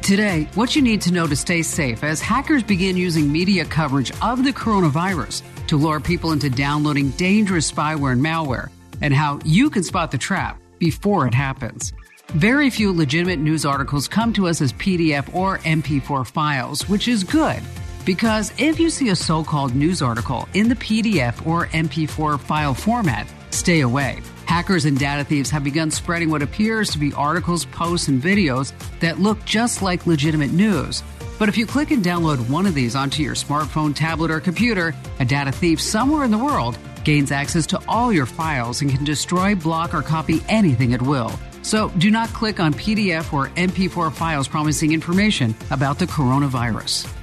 Today, 0.02 0.50
what 0.56 0.76
you 0.76 0.82
need 0.82 1.00
to 1.04 1.14
know 1.14 1.26
to 1.26 1.38
stay 1.38 1.62
safe 1.62 2.04
as 2.04 2.20
hackers 2.20 2.64
begin 2.64 2.98
using 2.98 3.32
media 3.32 3.64
coverage 3.64 4.12
of 4.22 4.44
the 4.44 4.52
coronavirus 4.52 5.42
to 5.68 5.78
lure 5.78 6.02
people 6.02 6.34
into 6.34 6.50
downloading 6.50 7.12
dangerous 7.12 7.72
spyware 7.72 8.12
and 8.12 8.22
malware, 8.22 8.68
and 9.00 9.14
how 9.14 9.40
you 9.46 9.70
can 9.70 9.84
spot 9.84 10.12
the 10.12 10.18
trap 10.18 10.60
before 10.80 11.26
it 11.26 11.34
happens. 11.34 11.94
Very 12.32 12.70
few 12.70 12.92
legitimate 12.92 13.40
news 13.40 13.66
articles 13.66 14.10
come 14.10 14.34
to 14.34 14.48
us 14.48 14.62
as 14.62 14.74
PDF 14.74 15.34
or 15.34 15.60
MP4 15.60 16.28
files, 16.28 16.90
which 16.90 17.08
is 17.08 17.24
good. 17.24 17.62
Because 18.06 18.54
if 18.58 18.82
you 18.82 18.90
see 18.90 19.10
a 19.10 19.16
so 19.16 19.46
called 19.46 19.74
news 19.74 20.02
article 20.02 20.46
in 20.54 20.68
the 20.68 20.76
PDF 20.76 21.48
or 21.48 21.68
MP4 21.68 22.38
file 22.38 22.74
format, 22.74 23.28
stay 23.52 23.80
away. 23.80 24.20
Hackers 24.46 24.84
and 24.84 25.00
data 25.00 25.24
thieves 25.24 25.50
have 25.52 25.64
begun 25.64 25.90
spreading 25.90 26.30
what 26.30 26.42
appears 26.42 26.90
to 26.92 26.98
be 26.98 27.14
articles, 27.14 27.64
posts, 27.64 28.10
and 28.10 28.22
videos 28.22 28.74
that 29.00 29.20
look 29.20 29.44
just 29.46 29.82
like 29.82 30.06
legitimate 30.06 30.52
news. 30.52 31.04
But 31.40 31.48
if 31.48 31.58
you 31.58 31.66
click 31.66 31.92
and 31.92 32.04
download 32.04 32.50
one 32.50 32.66
of 32.66 32.74
these 32.74 32.96
onto 32.96 33.24
your 33.24 33.36
smartphone, 33.36 33.96
tablet, 33.96 34.32
or 34.32 34.42
computer, 34.42 34.94
a 35.20 35.26
data 35.26 35.54
thief 35.54 35.80
somewhere 35.80 36.26
in 36.26 36.32
the 36.32 36.38
world 36.38 36.78
gains 37.06 37.32
access 37.32 37.66
to 37.68 37.82
all 37.88 38.12
your 38.12 38.26
files 38.26 38.82
and 38.82 38.92
can 38.92 39.06
destroy, 39.06 39.56
block, 39.56 39.94
or 39.94 40.02
copy 40.02 40.42
anything 40.50 40.94
at 40.94 41.02
will. 41.02 41.32
So 41.68 41.90
do 41.98 42.10
not 42.10 42.30
click 42.30 42.62
on 42.62 42.74
PDF 42.74 43.34
or 43.34 43.50
MP4 43.50 44.14
files 44.14 44.48
promising 44.48 44.94
information 44.94 45.54
about 45.70 46.00
the 46.00 46.06
coronavirus. 46.06 47.14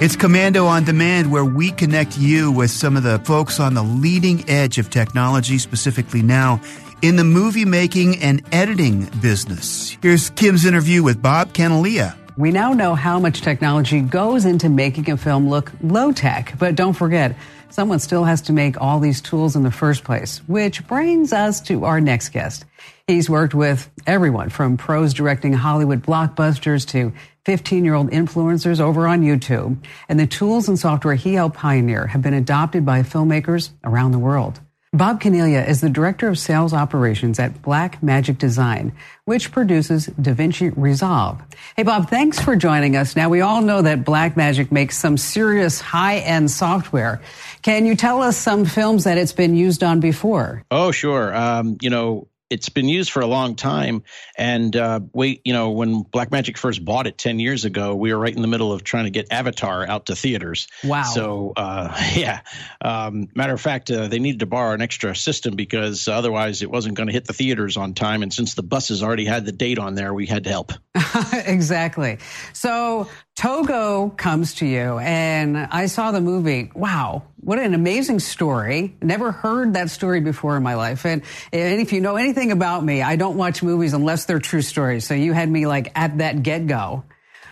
It's 0.00 0.16
Komando 0.16 0.66
on 0.66 0.84
Demand, 0.84 1.30
where 1.30 1.44
we 1.44 1.72
connect 1.72 2.16
you 2.16 2.50
with 2.50 2.70
some 2.70 2.96
of 2.96 3.02
the 3.02 3.18
folks 3.18 3.60
on 3.60 3.74
the 3.74 3.82
leading 3.82 4.48
edge 4.48 4.78
of 4.78 4.88
technology, 4.88 5.58
specifically 5.58 6.22
now 6.22 6.58
in 7.02 7.16
the 7.16 7.24
movie 7.24 7.66
making 7.66 8.22
and 8.22 8.42
editing 8.50 9.04
business. 9.20 9.98
Here's 10.00 10.30
Kim's 10.30 10.64
interview 10.64 11.02
with 11.02 11.20
Bob 11.20 11.52
Caniglia. 11.52 12.16
We 12.38 12.50
now 12.50 12.72
know 12.72 12.94
how 12.94 13.20
much 13.20 13.42
technology 13.42 14.00
goes 14.00 14.46
into 14.46 14.70
making 14.70 15.10
a 15.10 15.18
film 15.18 15.50
look 15.50 15.70
low 15.82 16.12
tech, 16.12 16.54
but 16.58 16.76
don't 16.76 16.94
forget, 16.94 17.36
someone 17.72 17.98
still 17.98 18.24
has 18.24 18.42
to 18.42 18.52
make 18.52 18.80
all 18.80 19.00
these 19.00 19.20
tools 19.20 19.56
in 19.56 19.62
the 19.62 19.70
first 19.70 20.04
place, 20.04 20.38
which 20.46 20.86
brings 20.86 21.32
us 21.32 21.60
to 21.62 21.84
our 21.84 22.00
next 22.00 22.30
guest. 22.30 22.64
He's 23.06 23.30
worked 23.30 23.54
with 23.54 23.90
everyone 24.06 24.48
from 24.48 24.76
pros 24.76 25.14
directing 25.14 25.52
Hollywood 25.52 26.02
blockbusters 26.02 26.86
to 26.88 27.12
15 27.44 27.84
year 27.84 27.94
old 27.94 28.10
influencers 28.10 28.80
over 28.80 29.08
on 29.08 29.22
YouTube. 29.22 29.82
And 30.08 30.20
the 30.20 30.26
tools 30.26 30.68
and 30.68 30.78
software 30.78 31.14
he 31.14 31.34
helped 31.34 31.56
pioneer 31.56 32.06
have 32.06 32.22
been 32.22 32.34
adopted 32.34 32.86
by 32.86 33.02
filmmakers 33.02 33.70
around 33.84 34.12
the 34.12 34.18
world. 34.18 34.60
Bob 34.94 35.22
Caniglia 35.22 35.66
is 35.66 35.80
the 35.80 35.88
Director 35.88 36.28
of 36.28 36.38
Sales 36.38 36.74
Operations 36.74 37.38
at 37.38 37.62
Blackmagic 37.62 38.36
Design, 38.36 38.92
which 39.24 39.50
produces 39.50 40.08
DaVinci 40.08 40.70
Resolve. 40.76 41.40
Hey, 41.76 41.82
Bob, 41.82 42.10
thanks 42.10 42.38
for 42.38 42.56
joining 42.56 42.94
us. 42.94 43.16
Now, 43.16 43.30
we 43.30 43.40
all 43.40 43.62
know 43.62 43.80
that 43.80 44.04
Blackmagic 44.04 44.70
makes 44.70 44.98
some 44.98 45.16
serious 45.16 45.80
high-end 45.80 46.50
software. 46.50 47.22
Can 47.62 47.86
you 47.86 47.96
tell 47.96 48.20
us 48.20 48.36
some 48.36 48.66
films 48.66 49.04
that 49.04 49.16
it's 49.16 49.32
been 49.32 49.56
used 49.56 49.82
on 49.82 50.00
before? 50.00 50.62
Oh, 50.70 50.90
sure. 50.90 51.34
Um, 51.34 51.78
you 51.80 51.88
know, 51.88 52.28
it's 52.52 52.68
been 52.68 52.88
used 52.88 53.10
for 53.10 53.20
a 53.20 53.26
long 53.26 53.56
time. 53.56 54.02
And 54.36 54.76
uh, 54.76 55.00
wait, 55.12 55.40
you 55.44 55.52
know, 55.52 55.70
when 55.70 56.04
Blackmagic 56.04 56.58
first 56.58 56.84
bought 56.84 57.06
it 57.06 57.16
ten 57.16 57.38
years 57.38 57.64
ago, 57.64 57.94
we 57.96 58.12
were 58.12 58.18
right 58.18 58.34
in 58.34 58.42
the 58.42 58.48
middle 58.48 58.72
of 58.72 58.84
trying 58.84 59.04
to 59.04 59.10
get 59.10 59.32
Avatar 59.32 59.86
out 59.86 60.06
to 60.06 60.16
theaters. 60.16 60.68
Wow. 60.84 61.04
So 61.04 61.52
uh, 61.56 61.96
yeah, 62.14 62.40
um, 62.80 63.28
matter 63.34 63.54
of 63.54 63.60
fact, 63.60 63.90
uh, 63.90 64.08
they 64.08 64.18
needed 64.18 64.40
to 64.40 64.46
borrow 64.46 64.74
an 64.74 64.82
extra 64.82 65.16
system 65.16 65.56
because 65.56 66.06
otherwise 66.08 66.62
it 66.62 66.70
wasn't 66.70 66.96
going 66.96 67.06
to 67.06 67.12
hit 67.12 67.24
the 67.24 67.32
theaters 67.32 67.76
on 67.76 67.94
time. 67.94 68.22
And 68.22 68.32
since 68.32 68.54
the 68.54 68.62
buses 68.62 69.02
already 69.02 69.24
had 69.24 69.46
the 69.46 69.52
date 69.52 69.78
on 69.78 69.94
there, 69.94 70.12
we 70.12 70.26
had 70.26 70.44
to 70.44 70.50
help. 70.50 70.72
exactly. 71.32 72.18
So 72.52 73.08
Togo 73.42 74.08
comes 74.10 74.54
to 74.54 74.66
you, 74.66 74.98
and 74.98 75.58
I 75.58 75.86
saw 75.86 76.12
the 76.12 76.20
movie. 76.20 76.70
Wow, 76.76 77.24
what 77.40 77.58
an 77.58 77.74
amazing 77.74 78.20
story. 78.20 78.94
Never 79.02 79.32
heard 79.32 79.74
that 79.74 79.90
story 79.90 80.20
before 80.20 80.56
in 80.56 80.62
my 80.62 80.76
life. 80.76 81.04
And, 81.04 81.22
and 81.52 81.80
if 81.80 81.92
you 81.92 82.00
know 82.00 82.14
anything 82.14 82.52
about 82.52 82.84
me, 82.84 83.02
I 83.02 83.16
don't 83.16 83.36
watch 83.36 83.60
movies 83.60 83.94
unless 83.94 84.26
they're 84.26 84.38
true 84.38 84.62
stories. 84.62 85.04
So 85.04 85.14
you 85.14 85.32
had 85.32 85.50
me 85.50 85.66
like 85.66 85.90
at 85.96 86.18
that 86.18 86.44
get 86.44 86.68
go. 86.68 87.02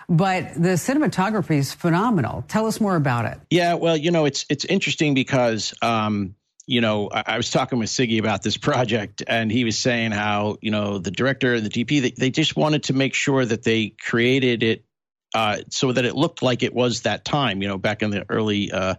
But 0.09 0.55
the 0.55 0.79
cinematography 0.79 1.57
is 1.57 1.75
phenomenal. 1.75 2.45
Tell 2.47 2.67
us 2.67 2.81
more 2.81 2.95
about 2.95 3.25
it. 3.25 3.41
Yeah, 3.51 3.75
well, 3.75 3.97
you 3.97 4.13
know, 4.13 4.27
it's 4.27 4.47
it's 4.49 4.65
interesting 4.65 5.15
because 5.15 5.75
um, 5.83 6.37
you 6.67 6.81
know, 6.81 7.11
I, 7.13 7.25
I, 7.27 7.37
was 7.37 7.51
talking 7.51 7.81
with 7.81 7.89
Siggy 7.89 8.21
about 8.21 8.45
this 8.45 8.57
project, 8.69 9.25
and 9.27 9.51
he 9.51 9.65
was 9.65 9.77
saying 9.77 10.13
how, 10.13 10.57
you 10.61 10.71
know, 10.71 10.99
the 10.99 11.11
director 11.11 11.55
and 11.55 11.67
the 11.67 11.85
DP, 11.85 12.01
they, 12.01 12.11
they 12.13 12.31
just 12.31 12.55
wanted 12.55 12.85
to 12.85 12.93
make 12.93 13.15
sure 13.15 13.45
that 13.45 13.65
they 13.65 13.89
created 13.89 14.63
it 14.63 14.85
uh, 15.35 15.59
so 15.71 15.93
that 15.93 16.05
it 16.05 16.15
looked 16.15 16.43
like 16.43 16.63
it 16.63 16.75
was 16.75 17.03
that 17.03 17.25
time, 17.25 17.63
you 17.63 17.69
know, 17.69 17.79
back 17.79 18.03
in 18.03 18.11
the 18.11 18.25
early 18.29 18.71
uh, 18.73 18.95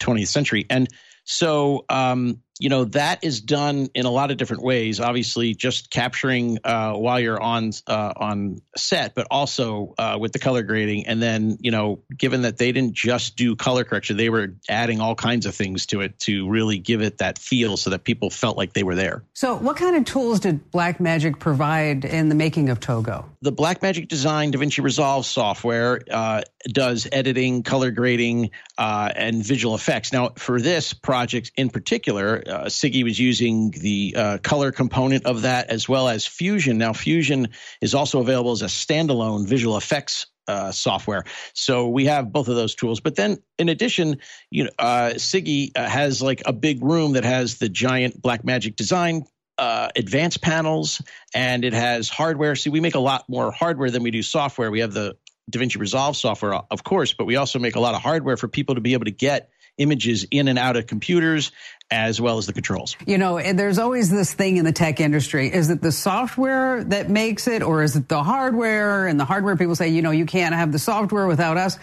20th 0.00 0.28
century. 0.28 0.66
And 0.70 0.88
so, 1.24 1.84
um, 1.88 2.40
you 2.58 2.68
know 2.68 2.84
that 2.84 3.24
is 3.24 3.40
done 3.40 3.88
in 3.94 4.06
a 4.06 4.10
lot 4.10 4.30
of 4.30 4.36
different 4.36 4.62
ways. 4.62 5.00
Obviously 5.00 5.54
just 5.54 5.90
capturing 5.90 6.58
uh, 6.64 6.94
while 6.94 7.18
you're 7.18 7.40
on 7.40 7.72
uh, 7.86 8.12
on 8.16 8.60
set 8.76 9.14
but 9.14 9.26
also 9.30 9.94
uh, 9.98 10.16
with 10.20 10.32
the 10.32 10.38
color 10.38 10.62
grading. 10.62 11.06
And 11.06 11.20
then 11.22 11.58
you 11.60 11.70
know 11.70 12.00
given 12.16 12.42
that 12.42 12.58
they 12.58 12.70
didn't 12.72 12.94
just 12.94 13.36
do 13.36 13.56
color 13.56 13.84
correction 13.84 14.16
they 14.16 14.30
were 14.30 14.54
adding 14.68 15.00
all 15.00 15.14
kinds 15.14 15.46
of 15.46 15.54
things 15.54 15.86
to 15.86 16.00
it 16.00 16.18
to 16.20 16.48
really 16.48 16.78
give 16.78 17.02
it 17.02 17.18
that 17.18 17.38
feel 17.38 17.76
so 17.76 17.90
that 17.90 18.04
people 18.04 18.30
felt 18.30 18.56
like 18.56 18.72
they 18.72 18.84
were 18.84 18.94
there. 18.94 19.24
So 19.34 19.56
what 19.56 19.76
kind 19.76 19.96
of 19.96 20.04
tools 20.04 20.40
did 20.40 20.70
blackmagic 20.70 21.38
provide 21.38 22.04
in 22.04 22.28
the 22.28 22.34
making 22.34 22.68
of 22.68 22.78
togo? 22.78 23.28
The 23.42 23.52
blackmagic 23.52 24.08
design 24.08 24.52
davinci 24.52 24.82
resolve 24.82 25.26
software 25.26 26.00
uh, 26.10 26.42
does 26.66 27.08
editing 27.10 27.62
color 27.62 27.90
grading 27.90 28.50
uh, 28.78 29.10
and 29.14 29.44
visual 29.44 29.74
effects. 29.74 30.12
Now 30.12 30.30
for 30.36 30.60
this 30.60 30.92
project 30.92 31.50
in 31.56 31.70
particular 31.70 32.43
uh, 32.48 32.64
Siggy 32.66 33.04
was 33.04 33.18
using 33.18 33.70
the 33.70 34.14
uh, 34.16 34.38
color 34.38 34.72
component 34.72 35.26
of 35.26 35.42
that 35.42 35.70
as 35.70 35.88
well 35.88 36.08
as 36.08 36.26
Fusion. 36.26 36.78
Now, 36.78 36.92
Fusion 36.92 37.48
is 37.80 37.94
also 37.94 38.20
available 38.20 38.52
as 38.52 38.62
a 38.62 38.66
standalone 38.66 39.46
visual 39.46 39.76
effects 39.76 40.26
uh, 40.46 40.72
software. 40.72 41.24
So 41.54 41.88
we 41.88 42.06
have 42.06 42.32
both 42.32 42.48
of 42.48 42.56
those 42.56 42.74
tools. 42.74 43.00
But 43.00 43.16
then, 43.16 43.38
in 43.58 43.68
addition, 43.68 44.20
you 44.50 44.64
know, 44.64 44.70
uh, 44.78 45.12
Siggy 45.14 45.70
uh, 45.74 45.88
has 45.88 46.20
like 46.22 46.42
a 46.46 46.52
big 46.52 46.82
room 46.82 47.12
that 47.12 47.24
has 47.24 47.58
the 47.58 47.68
giant 47.68 48.20
Blackmagic 48.20 48.76
design. 48.76 49.24
Uh, 49.56 49.88
advanced 49.94 50.42
panels 50.42 51.00
and 51.32 51.64
it 51.64 51.72
has 51.72 52.08
hardware. 52.08 52.56
See, 52.56 52.70
we 52.70 52.80
make 52.80 52.96
a 52.96 53.00
lot 53.00 53.28
more 53.28 53.52
hardware 53.52 53.88
than 53.88 54.02
we 54.02 54.10
do 54.10 54.20
software. 54.20 54.68
We 54.68 54.80
have 54.80 54.92
the 54.92 55.16
DaVinci 55.50 55.78
Resolve 55.78 56.16
software, 56.16 56.54
of 56.54 56.82
course, 56.82 57.12
but 57.12 57.24
we 57.24 57.36
also 57.36 57.60
make 57.60 57.76
a 57.76 57.80
lot 57.80 57.94
of 57.94 58.02
hardware 58.02 58.36
for 58.36 58.48
people 58.48 58.74
to 58.74 58.80
be 58.80 58.94
able 58.94 59.04
to 59.04 59.12
get 59.12 59.50
images 59.78 60.26
in 60.30 60.48
and 60.48 60.58
out 60.58 60.76
of 60.76 60.86
computers 60.86 61.52
as 61.90 62.20
well 62.20 62.38
as 62.38 62.46
the 62.46 62.52
controls. 62.52 62.96
You 63.06 63.18
know, 63.18 63.40
there's 63.52 63.78
always 63.78 64.10
this 64.10 64.32
thing 64.32 64.56
in 64.56 64.64
the 64.64 64.72
tech 64.72 65.00
industry. 65.00 65.52
Is 65.52 65.70
it 65.70 65.82
the 65.82 65.92
software 65.92 66.82
that 66.84 67.10
makes 67.10 67.46
it, 67.46 67.62
or 67.62 67.82
is 67.82 67.94
it 67.94 68.08
the 68.08 68.22
hardware? 68.22 69.06
And 69.06 69.20
the 69.20 69.24
hardware 69.24 69.56
people 69.56 69.76
say, 69.76 69.88
you 69.88 70.02
know, 70.02 70.10
you 70.10 70.26
can't 70.26 70.54
have 70.54 70.72
the 70.72 70.78
software 70.78 71.26
without 71.26 71.56
us. 71.56 71.78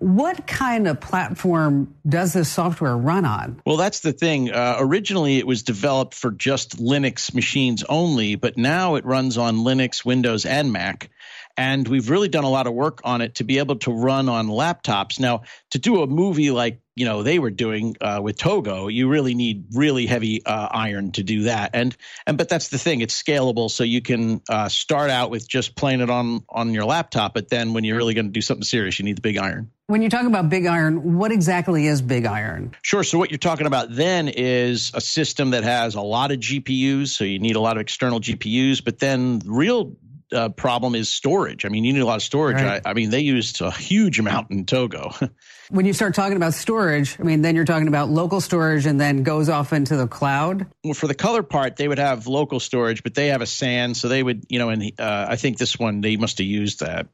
What 0.00 0.48
kind 0.48 0.88
of 0.88 1.00
platform 1.00 1.94
does 2.06 2.32
this 2.32 2.50
software 2.50 2.96
run 2.96 3.24
on? 3.24 3.62
Well, 3.64 3.76
that's 3.76 4.00
the 4.00 4.12
thing. 4.12 4.50
Uh, 4.50 4.76
originally, 4.80 5.38
it 5.38 5.46
was 5.46 5.62
developed 5.62 6.14
for 6.14 6.32
just 6.32 6.78
Linux 6.78 7.32
machines 7.32 7.84
only, 7.88 8.34
but 8.34 8.56
now 8.56 8.96
it 8.96 9.04
runs 9.04 9.38
on 9.38 9.58
Linux, 9.58 10.04
Windows, 10.04 10.46
and 10.46 10.72
Mac. 10.72 11.10
And 11.56 11.86
we've 11.86 12.10
really 12.10 12.28
done 12.28 12.44
a 12.44 12.50
lot 12.50 12.66
of 12.66 12.74
work 12.74 13.00
on 13.04 13.20
it 13.20 13.36
to 13.36 13.44
be 13.44 13.58
able 13.58 13.76
to 13.76 13.92
run 13.92 14.28
on 14.28 14.48
laptops. 14.48 15.20
Now, 15.20 15.42
to 15.70 15.78
do 15.78 16.02
a 16.02 16.06
movie 16.06 16.50
like 16.50 16.80
you 16.96 17.04
know 17.04 17.22
they 17.22 17.38
were 17.38 17.50
doing 17.50 17.96
uh, 18.00 18.20
with 18.22 18.36
Togo, 18.36 18.88
you 18.88 19.08
really 19.08 19.34
need 19.34 19.66
really 19.72 20.06
heavy 20.06 20.44
uh, 20.44 20.68
iron 20.70 21.12
to 21.12 21.22
do 21.22 21.42
that. 21.44 21.70
And 21.74 21.96
and 22.26 22.38
but 22.38 22.48
that's 22.48 22.68
the 22.68 22.78
thing; 22.78 23.00
it's 23.00 23.20
scalable, 23.20 23.70
so 23.70 23.84
you 23.84 24.00
can 24.00 24.40
uh, 24.48 24.68
start 24.68 25.10
out 25.10 25.30
with 25.30 25.48
just 25.48 25.76
playing 25.76 26.00
it 26.00 26.10
on 26.10 26.44
on 26.48 26.72
your 26.72 26.84
laptop. 26.84 27.34
But 27.34 27.48
then 27.48 27.72
when 27.72 27.84
you're 27.84 27.96
really 27.96 28.14
going 28.14 28.26
to 28.26 28.32
do 28.32 28.40
something 28.40 28.64
serious, 28.64 28.98
you 28.98 29.04
need 29.04 29.16
the 29.16 29.22
big 29.22 29.38
iron. 29.38 29.70
When 29.86 30.00
you 30.00 30.08
talk 30.08 30.24
about 30.24 30.48
big 30.48 30.64
iron, 30.64 31.18
what 31.18 31.30
exactly 31.30 31.86
is 31.86 32.00
big 32.00 32.24
iron? 32.24 32.74
Sure. 32.80 33.04
So 33.04 33.18
what 33.18 33.30
you're 33.30 33.38
talking 33.38 33.66
about 33.66 33.94
then 33.94 34.28
is 34.28 34.92
a 34.94 35.00
system 35.00 35.50
that 35.50 35.62
has 35.62 35.94
a 35.94 36.00
lot 36.00 36.32
of 36.32 36.38
GPUs, 36.38 37.08
so 37.08 37.24
you 37.24 37.38
need 37.38 37.56
a 37.56 37.60
lot 37.60 37.76
of 37.76 37.82
external 37.82 38.18
GPUs. 38.18 38.82
But 38.82 38.98
then 38.98 39.40
real 39.44 39.94
uh, 40.34 40.48
problem 40.50 40.94
is 40.94 41.08
storage. 41.08 41.64
I 41.64 41.68
mean, 41.68 41.84
you 41.84 41.92
need 41.92 42.00
a 42.00 42.06
lot 42.06 42.16
of 42.16 42.22
storage. 42.22 42.56
Right. 42.56 42.82
I, 42.84 42.90
I, 42.90 42.94
mean, 42.94 43.10
they 43.10 43.20
used 43.20 43.60
a 43.60 43.70
huge 43.70 44.18
amount 44.18 44.50
in 44.50 44.66
Togo. 44.66 45.12
when 45.70 45.86
you 45.86 45.92
start 45.92 46.14
talking 46.14 46.36
about 46.36 46.54
storage, 46.54 47.18
I 47.18 47.22
mean, 47.22 47.42
then 47.42 47.54
you're 47.54 47.64
talking 47.64 47.88
about 47.88 48.10
local 48.10 48.40
storage 48.40 48.86
and 48.86 49.00
then 49.00 49.22
goes 49.22 49.48
off 49.48 49.72
into 49.72 49.96
the 49.96 50.06
cloud. 50.06 50.66
Well, 50.82 50.94
for 50.94 51.06
the 51.06 51.14
color 51.14 51.42
part, 51.42 51.76
they 51.76 51.88
would 51.88 51.98
have 51.98 52.26
local 52.26 52.60
storage, 52.60 53.02
but 53.02 53.14
they 53.14 53.28
have 53.28 53.40
a 53.40 53.46
SAN, 53.46 53.94
so 53.94 54.08
they 54.08 54.22
would, 54.22 54.44
you 54.48 54.58
know, 54.58 54.70
and 54.70 54.92
uh, 54.98 55.26
I 55.28 55.36
think 55.36 55.58
this 55.58 55.78
one 55.78 56.00
they 56.00 56.16
must 56.16 56.38
have 56.38 56.46
used 56.46 56.82
uh, 56.82 57.04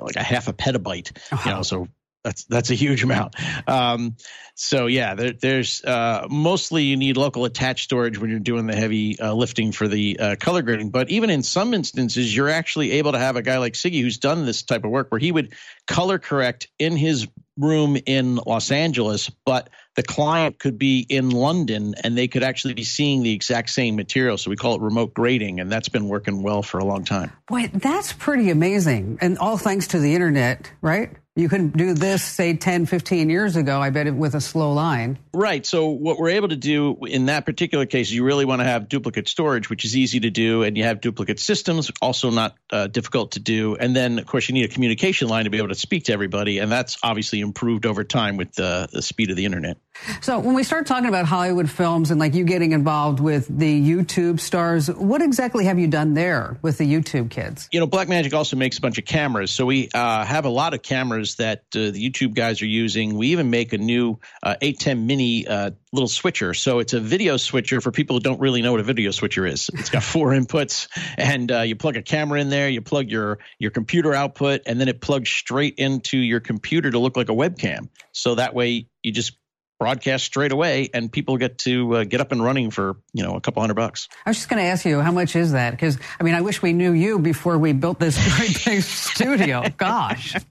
like 0.00 0.16
a 0.16 0.22
half 0.22 0.48
a 0.48 0.52
petabyte, 0.52 1.16
oh. 1.32 1.42
you 1.44 1.50
know, 1.50 1.62
so 1.62 1.88
that's 2.24 2.44
that's 2.44 2.70
a 2.70 2.74
huge 2.74 3.02
amount. 3.04 3.34
Um, 3.68 4.16
so 4.54 4.86
yeah, 4.86 5.14
there, 5.14 5.32
there's 5.32 5.84
uh, 5.84 6.26
mostly 6.28 6.82
you 6.82 6.96
need 6.96 7.16
local 7.16 7.44
attached 7.44 7.84
storage 7.84 8.18
when 8.18 8.28
you're 8.28 8.40
doing 8.40 8.66
the 8.66 8.74
heavy 8.74 9.18
uh, 9.20 9.32
lifting 9.32 9.70
for 9.70 9.86
the 9.86 10.18
uh, 10.18 10.36
color 10.36 10.62
grading. 10.62 10.90
But 10.90 11.10
even 11.10 11.30
in 11.30 11.42
some 11.42 11.74
instances, 11.74 12.34
you're 12.34 12.48
actually 12.48 12.92
able 12.92 13.12
to 13.12 13.18
have 13.18 13.36
a 13.36 13.42
guy 13.42 13.58
like 13.58 13.74
Siggy 13.74 14.02
who's 14.02 14.18
done 14.18 14.46
this 14.46 14.64
type 14.64 14.84
of 14.84 14.90
work 14.90 15.12
where 15.12 15.20
he 15.20 15.30
would 15.30 15.52
color 15.86 16.18
correct 16.18 16.68
in 16.78 16.96
his 16.96 17.28
room 17.56 17.96
in 18.06 18.36
Los 18.36 18.70
Angeles, 18.70 19.30
but 19.44 19.68
the 19.96 20.02
client 20.02 20.58
could 20.58 20.78
be 20.78 21.04
in 21.08 21.30
London 21.30 21.94
and 22.02 22.16
they 22.16 22.28
could 22.28 22.44
actually 22.44 22.74
be 22.74 22.84
seeing 22.84 23.22
the 23.22 23.32
exact 23.32 23.70
same 23.70 23.96
material. 23.96 24.38
So 24.38 24.50
we 24.50 24.56
call 24.56 24.76
it 24.76 24.80
remote 24.80 25.12
grading, 25.12 25.60
and 25.60 25.70
that's 25.70 25.88
been 25.88 26.08
working 26.08 26.42
well 26.42 26.62
for 26.62 26.78
a 26.78 26.84
long 26.84 27.04
time. 27.04 27.32
Boy, 27.48 27.68
that's 27.74 28.12
pretty 28.12 28.50
amazing. 28.50 29.18
And 29.20 29.38
all 29.38 29.56
thanks 29.56 29.88
to 29.88 29.98
the 29.98 30.14
internet, 30.14 30.72
right? 30.80 31.10
You 31.38 31.48
couldn't 31.48 31.76
do 31.76 31.94
this, 31.94 32.24
say, 32.24 32.54
10, 32.54 32.86
15 32.86 33.30
years 33.30 33.54
ago, 33.54 33.80
I 33.80 33.90
bet, 33.90 34.08
it 34.08 34.14
with 34.14 34.34
a 34.34 34.40
slow 34.40 34.72
line. 34.72 35.20
Right. 35.32 35.64
So, 35.64 35.90
what 35.90 36.18
we're 36.18 36.30
able 36.30 36.48
to 36.48 36.56
do 36.56 36.96
in 37.06 37.26
that 37.26 37.46
particular 37.46 37.86
case, 37.86 38.10
you 38.10 38.24
really 38.24 38.44
want 38.44 38.60
to 38.60 38.64
have 38.64 38.88
duplicate 38.88 39.28
storage, 39.28 39.70
which 39.70 39.84
is 39.84 39.96
easy 39.96 40.18
to 40.18 40.30
do, 40.30 40.64
and 40.64 40.76
you 40.76 40.82
have 40.82 41.00
duplicate 41.00 41.38
systems, 41.38 41.92
also 42.02 42.32
not 42.32 42.56
uh, 42.72 42.88
difficult 42.88 43.32
to 43.32 43.40
do. 43.40 43.76
And 43.76 43.94
then, 43.94 44.18
of 44.18 44.26
course, 44.26 44.48
you 44.48 44.52
need 44.52 44.64
a 44.64 44.72
communication 44.72 45.28
line 45.28 45.44
to 45.44 45.50
be 45.50 45.58
able 45.58 45.68
to 45.68 45.76
speak 45.76 46.06
to 46.06 46.12
everybody, 46.12 46.58
and 46.58 46.72
that's 46.72 46.98
obviously 47.04 47.38
improved 47.38 47.86
over 47.86 48.02
time 48.02 48.36
with 48.36 48.54
the 48.54 48.88
speed 49.00 49.30
of 49.30 49.36
the 49.36 49.44
internet. 49.44 49.76
So, 50.20 50.38
when 50.38 50.54
we 50.54 50.62
start 50.62 50.86
talking 50.86 51.08
about 51.08 51.26
Hollywood 51.26 51.70
films 51.70 52.10
and 52.10 52.18
like 52.18 52.34
you 52.34 52.44
getting 52.44 52.72
involved 52.72 53.20
with 53.20 53.46
the 53.48 53.80
YouTube 53.80 54.40
stars, 54.40 54.88
what 54.88 55.22
exactly 55.22 55.64
have 55.64 55.78
you 55.78 55.86
done 55.86 56.14
there 56.14 56.58
with 56.62 56.78
the 56.78 56.84
YouTube 56.84 57.30
kids? 57.30 57.68
You 57.72 57.80
know, 57.80 57.86
Blackmagic 57.86 58.32
also 58.32 58.56
makes 58.56 58.78
a 58.78 58.80
bunch 58.80 58.98
of 58.98 59.04
cameras. 59.04 59.50
So, 59.50 59.66
we 59.66 59.88
uh, 59.92 60.24
have 60.24 60.44
a 60.44 60.48
lot 60.48 60.74
of 60.74 60.82
cameras 60.82 61.36
that 61.36 61.60
uh, 61.74 61.90
the 61.90 62.10
YouTube 62.10 62.34
guys 62.34 62.62
are 62.62 62.66
using. 62.66 63.16
We 63.16 63.28
even 63.28 63.50
make 63.50 63.72
a 63.72 63.78
new 63.78 64.18
uh, 64.42 64.56
ATEM 64.62 65.04
Mini 65.04 65.46
uh, 65.46 65.72
little 65.92 66.08
switcher. 66.08 66.54
So, 66.54 66.78
it's 66.78 66.92
a 66.92 67.00
video 67.00 67.36
switcher 67.36 67.80
for 67.80 67.90
people 67.90 68.16
who 68.16 68.20
don't 68.20 68.40
really 68.40 68.62
know 68.62 68.72
what 68.72 68.80
a 68.80 68.84
video 68.84 69.10
switcher 69.10 69.46
is. 69.46 69.70
It's 69.74 69.90
got 69.90 70.02
four 70.04 70.30
inputs, 70.30 70.88
and 71.16 71.50
uh, 71.50 71.60
you 71.60 71.76
plug 71.76 71.96
a 71.96 72.02
camera 72.02 72.40
in 72.40 72.50
there, 72.50 72.68
you 72.68 72.80
plug 72.80 73.10
your, 73.10 73.38
your 73.58 73.70
computer 73.70 74.14
output, 74.14 74.62
and 74.66 74.80
then 74.80 74.88
it 74.88 75.00
plugs 75.00 75.28
straight 75.28 75.74
into 75.76 76.16
your 76.16 76.40
computer 76.40 76.90
to 76.90 76.98
look 76.98 77.16
like 77.16 77.28
a 77.28 77.34
webcam. 77.34 77.88
So, 78.12 78.36
that 78.36 78.54
way 78.54 78.86
you 79.02 79.12
just 79.12 79.32
broadcast 79.78 80.24
straight 80.24 80.52
away, 80.52 80.90
and 80.92 81.10
people 81.10 81.36
get 81.36 81.58
to 81.58 81.96
uh, 81.96 82.04
get 82.04 82.20
up 82.20 82.32
and 82.32 82.42
running 82.42 82.70
for 82.70 82.96
you 83.12 83.22
know 83.22 83.36
a 83.36 83.40
couple 83.40 83.62
hundred 83.62 83.74
bucks. 83.74 84.08
I 84.26 84.30
was 84.30 84.36
just 84.36 84.48
going 84.48 84.62
to 84.62 84.68
ask 84.68 84.84
you 84.84 85.00
how 85.00 85.12
much 85.12 85.36
is 85.36 85.52
that? 85.52 85.70
Because 85.70 85.98
I 86.20 86.24
mean, 86.24 86.34
I 86.34 86.40
wish 86.40 86.62
we 86.62 86.72
knew 86.72 86.92
you 86.92 87.18
before 87.18 87.58
we 87.58 87.72
built 87.72 87.98
this 87.98 88.18
great 88.36 88.64
big 88.64 88.82
studio. 88.82 89.64
Gosh. 89.76 90.34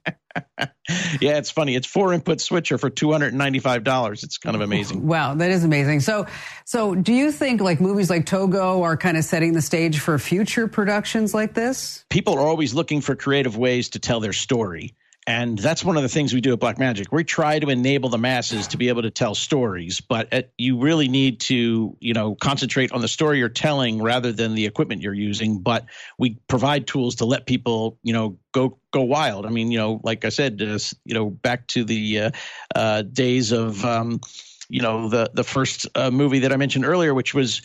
yeah, 1.20 1.38
it's 1.38 1.52
funny. 1.52 1.76
It's 1.76 1.88
four 1.88 2.14
input 2.14 2.42
switcher 2.42 2.78
for 2.78 2.90
two 2.90 3.12
hundred 3.12 3.30
and 3.30 3.38
ninety 3.38 3.60
five 3.60 3.84
dollars. 3.84 4.24
It's 4.24 4.38
kind 4.38 4.56
of 4.56 4.62
amazing. 4.62 5.06
Wow, 5.06 5.36
that 5.36 5.52
is 5.52 5.64
amazing. 5.64 6.02
So, 6.02 6.28
so 6.66 6.96
do 6.96 7.14
you 7.14 7.32
think 7.32 7.62
like 7.62 7.82
movies 7.82 8.10
like 8.10 8.26
Togo 8.26 8.84
are 8.84 8.98
kind 8.98 9.18
of 9.18 9.24
setting 9.24 9.54
the 9.54 9.62
stage 9.62 10.00
for 10.00 10.18
future 10.20 10.68
productions 10.68 11.34
like 11.34 11.54
this? 11.54 12.06
People 12.10 12.36
are 12.36 12.48
always 12.48 12.74
looking 12.74 13.02
for 13.02 13.16
creative 13.16 13.58
ways 13.58 13.90
to 13.90 14.00
tell 14.00 14.20
their 14.20 14.34
story. 14.34 14.96
And 15.30 15.60
that's 15.60 15.84
one 15.84 15.98
of 15.98 16.04
the 16.04 16.10
things 16.10 16.34
we 16.34 16.40
do 16.40 16.54
at 16.54 16.60
Blackmagic. 16.60 17.08
We 17.12 17.26
try 17.26 17.60
to 17.60 17.70
enable 17.70 18.08
the 18.08 18.18
masses 18.18 18.68
to 18.68 18.78
be 18.78 18.88
able 18.88 19.02
to 19.02 19.12
tell 19.12 19.36
stories, 19.36 20.00
but 20.00 20.54
you 20.58 20.80
really 20.80 21.10
need 21.10 21.42
to, 21.42 21.98
you 22.00 22.14
know, 22.14 22.34
concentrate 22.36 22.94
on 22.94 23.02
the 23.02 23.10
story 23.10 23.40
you're 23.40 23.50
telling 23.50 24.02
rather 24.02 24.32
than 24.32 24.56
the 24.56 24.66
equipment 24.66 25.02
you're 25.02 25.14
using. 25.14 25.60
But 25.60 25.86
we 26.18 26.38
provide 26.48 26.88
tools 26.88 27.16
to 27.16 27.26
let 27.26 27.46
people, 27.46 28.00
you 28.04 28.14
know, 28.14 28.40
go 28.54 28.80
go 28.92 29.02
wild. 29.02 29.46
I 29.46 29.50
mean, 29.50 29.70
you 29.70 29.78
know, 29.78 30.00
like 30.02 30.24
I 30.24 30.30
said, 30.30 30.62
uh, 30.62 30.80
you 31.04 31.14
know, 31.14 31.30
back 31.30 31.68
to 31.68 31.84
the 31.84 32.20
uh, 32.20 32.32
uh, 32.74 33.02
days 33.02 33.52
of, 33.52 33.84
um, 33.84 34.22
you 34.70 34.82
know, 34.82 35.10
the 35.10 35.30
the 35.34 35.44
first 35.44 35.88
uh, 35.94 36.10
movie 36.10 36.40
that 36.40 36.54
I 36.54 36.56
mentioned 36.56 36.86
earlier, 36.86 37.14
which 37.14 37.34
was 37.34 37.62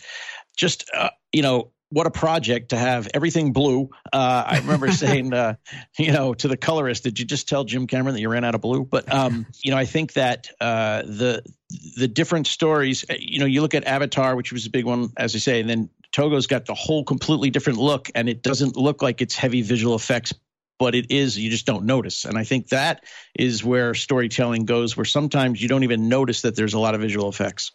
just, 0.57 0.91
uh, 0.93 1.11
you 1.31 1.41
know, 1.41 1.71
what 1.93 2.07
a 2.07 2.11
project 2.11 2.69
to 2.69 2.77
have 2.77 3.07
everything 3.13 3.53
blue. 3.53 3.89
Uh, 4.11 4.43
I 4.47 4.57
remember 4.57 4.91
saying, 4.91 5.31
uh, 5.31 5.55
you 5.97 6.11
know, 6.11 6.33
to 6.33 6.47
the 6.47 6.57
colorist, 6.57 7.03
did 7.03 7.19
you 7.19 7.25
just 7.25 7.47
tell 7.47 7.63
Jim 7.63 7.85
Cameron 7.85 8.15
that 8.15 8.21
you 8.21 8.29
ran 8.29 8.43
out 8.43 8.55
of 8.55 8.61
blue? 8.61 8.83
But 8.83 9.13
um, 9.13 9.45
you 9.63 9.71
know, 9.71 9.77
I 9.77 9.85
think 9.85 10.13
that 10.13 10.49
uh, 10.59 11.03
the 11.03 11.43
the 11.95 12.07
different 12.07 12.47
stories. 12.47 13.05
Uh, 13.09 13.15
you 13.19 13.39
know, 13.39 13.45
you 13.45 13.61
look 13.61 13.75
at 13.75 13.85
Avatar, 13.85 14.35
which 14.35 14.51
was 14.51 14.65
a 14.65 14.69
big 14.71 14.85
one, 14.85 15.11
as 15.17 15.35
I 15.35 15.39
say, 15.39 15.59
and 15.61 15.69
then 15.69 15.89
Togo's 16.11 16.47
got 16.47 16.65
the 16.65 16.75
whole 16.75 17.03
completely 17.03 17.51
different 17.51 17.79
look, 17.79 18.09
and 18.15 18.27
it 18.27 18.41
doesn't 18.41 18.75
look 18.75 19.01
like 19.01 19.21
it's 19.21 19.35
heavy 19.35 19.61
visual 19.61 19.95
effects 19.95 20.33
but 20.79 20.95
it 20.95 21.11
is 21.11 21.37
you 21.37 21.49
just 21.49 21.65
don't 21.65 21.85
notice 21.85 22.25
and 22.25 22.37
i 22.37 22.43
think 22.43 22.69
that 22.69 23.03
is 23.35 23.63
where 23.63 23.93
storytelling 23.93 24.65
goes 24.65 24.95
where 24.97 25.05
sometimes 25.05 25.61
you 25.61 25.67
don't 25.67 25.83
even 25.83 26.09
notice 26.09 26.41
that 26.41 26.55
there's 26.55 26.73
a 26.73 26.79
lot 26.79 26.95
of 26.95 27.01
visual 27.01 27.29
effects 27.29 27.71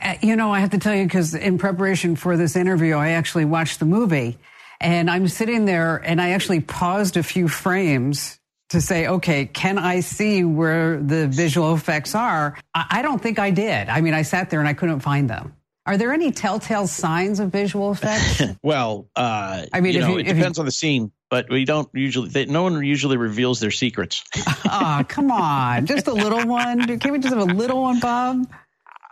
uh, 0.00 0.14
you 0.20 0.36
know 0.36 0.52
i 0.52 0.60
have 0.60 0.70
to 0.70 0.78
tell 0.78 0.94
you 0.94 1.04
because 1.04 1.34
in 1.34 1.58
preparation 1.58 2.16
for 2.16 2.36
this 2.36 2.56
interview 2.56 2.94
i 2.94 3.10
actually 3.10 3.44
watched 3.44 3.78
the 3.78 3.86
movie 3.86 4.36
and 4.80 5.10
i'm 5.10 5.28
sitting 5.28 5.64
there 5.64 5.96
and 5.96 6.20
i 6.20 6.30
actually 6.30 6.60
paused 6.60 7.16
a 7.16 7.22
few 7.22 7.48
frames 7.48 8.38
to 8.70 8.80
say, 8.80 9.06
okay, 9.06 9.46
can 9.46 9.78
I 9.78 10.00
see 10.00 10.44
where 10.44 11.00
the 11.00 11.26
visual 11.26 11.74
effects 11.74 12.14
are? 12.14 12.56
I 12.74 13.02
don't 13.02 13.20
think 13.20 13.38
I 13.38 13.50
did. 13.50 13.88
I 13.88 14.00
mean, 14.00 14.14
I 14.14 14.22
sat 14.22 14.50
there 14.50 14.60
and 14.60 14.68
I 14.68 14.74
couldn't 14.74 15.00
find 15.00 15.28
them. 15.28 15.54
Are 15.88 15.96
there 15.96 16.12
any 16.12 16.32
telltale 16.32 16.86
signs 16.86 17.40
of 17.40 17.50
visual 17.50 17.92
effects? 17.92 18.42
well, 18.62 19.08
uh, 19.16 19.64
I 19.72 19.80
mean, 19.80 19.94
you 19.94 20.00
know, 20.00 20.08
you, 20.10 20.18
it 20.18 20.24
depends 20.24 20.58
you, 20.58 20.62
on 20.62 20.66
the 20.66 20.72
scene 20.72 21.12
but 21.30 21.48
we 21.50 21.64
don't 21.64 21.88
usually. 21.94 22.28
They, 22.28 22.46
no 22.46 22.62
one 22.62 22.82
usually 22.84 23.16
reveals 23.16 23.60
their 23.60 23.70
secrets. 23.70 24.24
oh, 24.70 25.04
come 25.08 25.30
on! 25.30 25.86
Just 25.86 26.06
a 26.06 26.12
little 26.12 26.46
one. 26.46 26.86
Can't 26.98 27.12
we 27.12 27.18
just 27.18 27.34
have 27.34 27.42
a 27.42 27.52
little 27.52 27.82
one, 27.82 28.00
Bob? 28.00 28.46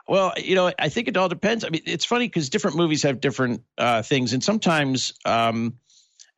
Well, 0.08 0.32
you 0.36 0.54
know, 0.54 0.72
I 0.78 0.88
think 0.88 1.08
it 1.08 1.16
all 1.16 1.28
depends. 1.28 1.64
I 1.64 1.68
mean, 1.68 1.82
it's 1.84 2.04
funny 2.04 2.26
because 2.26 2.48
different 2.48 2.76
movies 2.76 3.02
have 3.02 3.20
different 3.20 3.62
uh, 3.76 4.02
things, 4.02 4.32
and 4.32 4.42
sometimes 4.42 5.14
um, 5.24 5.78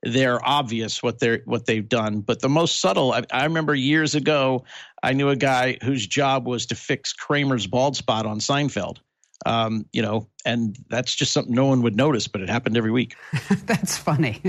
they're 0.03 0.45
obvious 0.45 1.03
what 1.03 1.19
they're 1.19 1.43
what 1.45 1.67
they've 1.67 1.89
done. 1.89 2.21
But 2.21 2.41
the 2.41 2.49
most 2.49 2.81
subtle, 2.81 3.13
I, 3.13 3.23
I 3.31 3.45
remember 3.45 3.75
years 3.75 4.15
ago, 4.15 4.65
I 5.03 5.13
knew 5.13 5.29
a 5.29 5.37
guy 5.37 5.79
whose 5.83 6.07
job 6.07 6.47
was 6.47 6.67
to 6.67 6.75
fix 6.75 7.13
Kramer's 7.13 7.67
bald 7.67 7.97
spot 7.97 8.27
on 8.27 8.41
Seinfeld 8.41 8.99
um, 9.47 9.87
you 9.93 10.03
know, 10.03 10.29
and 10.45 10.77
that's 10.89 11.15
just 11.15 11.33
something 11.33 11.55
no 11.55 11.67
one 11.67 11.83
would 11.83 11.97
notice, 11.97 12.27
but 12.27 12.41
it 12.41 12.49
happened 12.49 12.77
every 12.77 12.91
week. 12.91 13.15
that's 13.65 13.97
funny. 13.97 14.41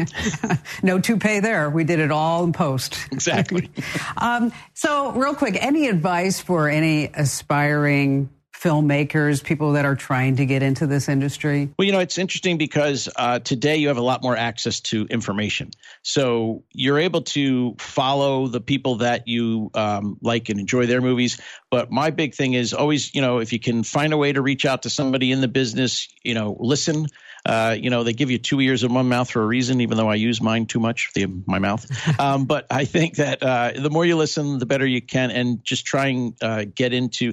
no 0.84 1.00
toupee 1.00 1.40
there. 1.40 1.70
We 1.70 1.84
did 1.84 2.00
it 2.00 2.12
all 2.12 2.44
in 2.44 2.54
post. 2.54 2.98
Exactly. 3.12 3.70
um, 4.18 4.52
so, 4.74 5.12
real 5.12 5.36
quick, 5.36 5.58
any 5.62 5.88
advice 5.88 6.40
for 6.40 6.70
any 6.70 7.08
aspiring 7.14 8.30
filmmakers, 8.60 9.44
people 9.44 9.74
that 9.74 9.86
are 9.86 9.96
trying 9.96 10.36
to 10.36 10.46
get 10.46 10.62
into 10.62 10.86
this 10.86 11.08
industry? 11.08 11.70
Well, 11.78 11.86
you 11.86 11.92
know, 11.92 12.00
it's 12.00 12.18
interesting 12.18 12.58
because 12.58 13.08
uh, 13.16 13.40
today 13.40 13.78
you 13.78 13.88
have 13.88 13.98
a 13.98 14.04
lot 14.04 14.22
more 14.22 14.36
access 14.36 14.82
to 14.82 15.06
information. 15.06 15.72
So 16.02 16.64
you're 16.74 17.00
able 17.00 17.22
to 17.22 17.76
follow 17.80 18.48
the 18.48 18.60
people 18.60 18.96
that 18.96 19.28
you 19.28 19.72
um, 19.74 20.18
like 20.22 20.50
and 20.50 20.60
enjoy 20.60 20.88
their 20.88 21.02
movies. 21.02 21.40
But 21.72 21.92
my 21.92 22.10
big 22.10 22.36
thing 22.36 22.54
is 22.54 22.74
always, 22.74 23.14
you 23.16 23.22
know, 23.22 23.40
if 23.40 23.54
you 23.54 23.60
can 23.60 23.84
find 23.84 24.12
a 24.12 24.18
way 24.18 24.34
to 24.34 24.42
reach 24.42 24.66
out 24.66 24.84
to 24.84 24.90
somebody 24.90 25.32
in 25.32 25.40
the 25.42 25.48
business, 25.48 26.10
you 26.24 26.34
know, 26.34 26.58
listen. 26.60 27.08
Uh, 27.46 27.74
you 27.80 27.90
know, 27.90 28.04
they 28.04 28.12
give 28.12 28.30
you 28.30 28.38
two 28.38 28.60
ears 28.60 28.84
and 28.84 28.94
one 28.94 29.08
mouth 29.08 29.32
for 29.32 29.42
a 29.42 29.46
reason, 29.46 29.80
even 29.80 29.96
though 29.98 30.10
I 30.10 30.16
use 30.16 30.42
mine 30.42 30.66
too 30.66 30.80
much, 30.80 31.12
the, 31.14 31.26
my 31.46 31.58
mouth. 31.58 31.86
Um, 32.20 32.46
but 32.46 32.68
I 32.70 32.84
think 32.84 33.16
that 33.16 33.42
uh, 33.42 33.72
the 33.76 33.90
more 33.90 34.06
you 34.06 34.18
listen, 34.18 34.60
the 34.60 34.66
better 34.66 34.86
you 34.86 35.02
can, 35.02 35.32
and 35.32 35.64
just 35.64 35.86
try 35.86 36.08
and 36.08 36.34
uh, 36.42 36.66
get 36.66 36.92
into 36.92 37.32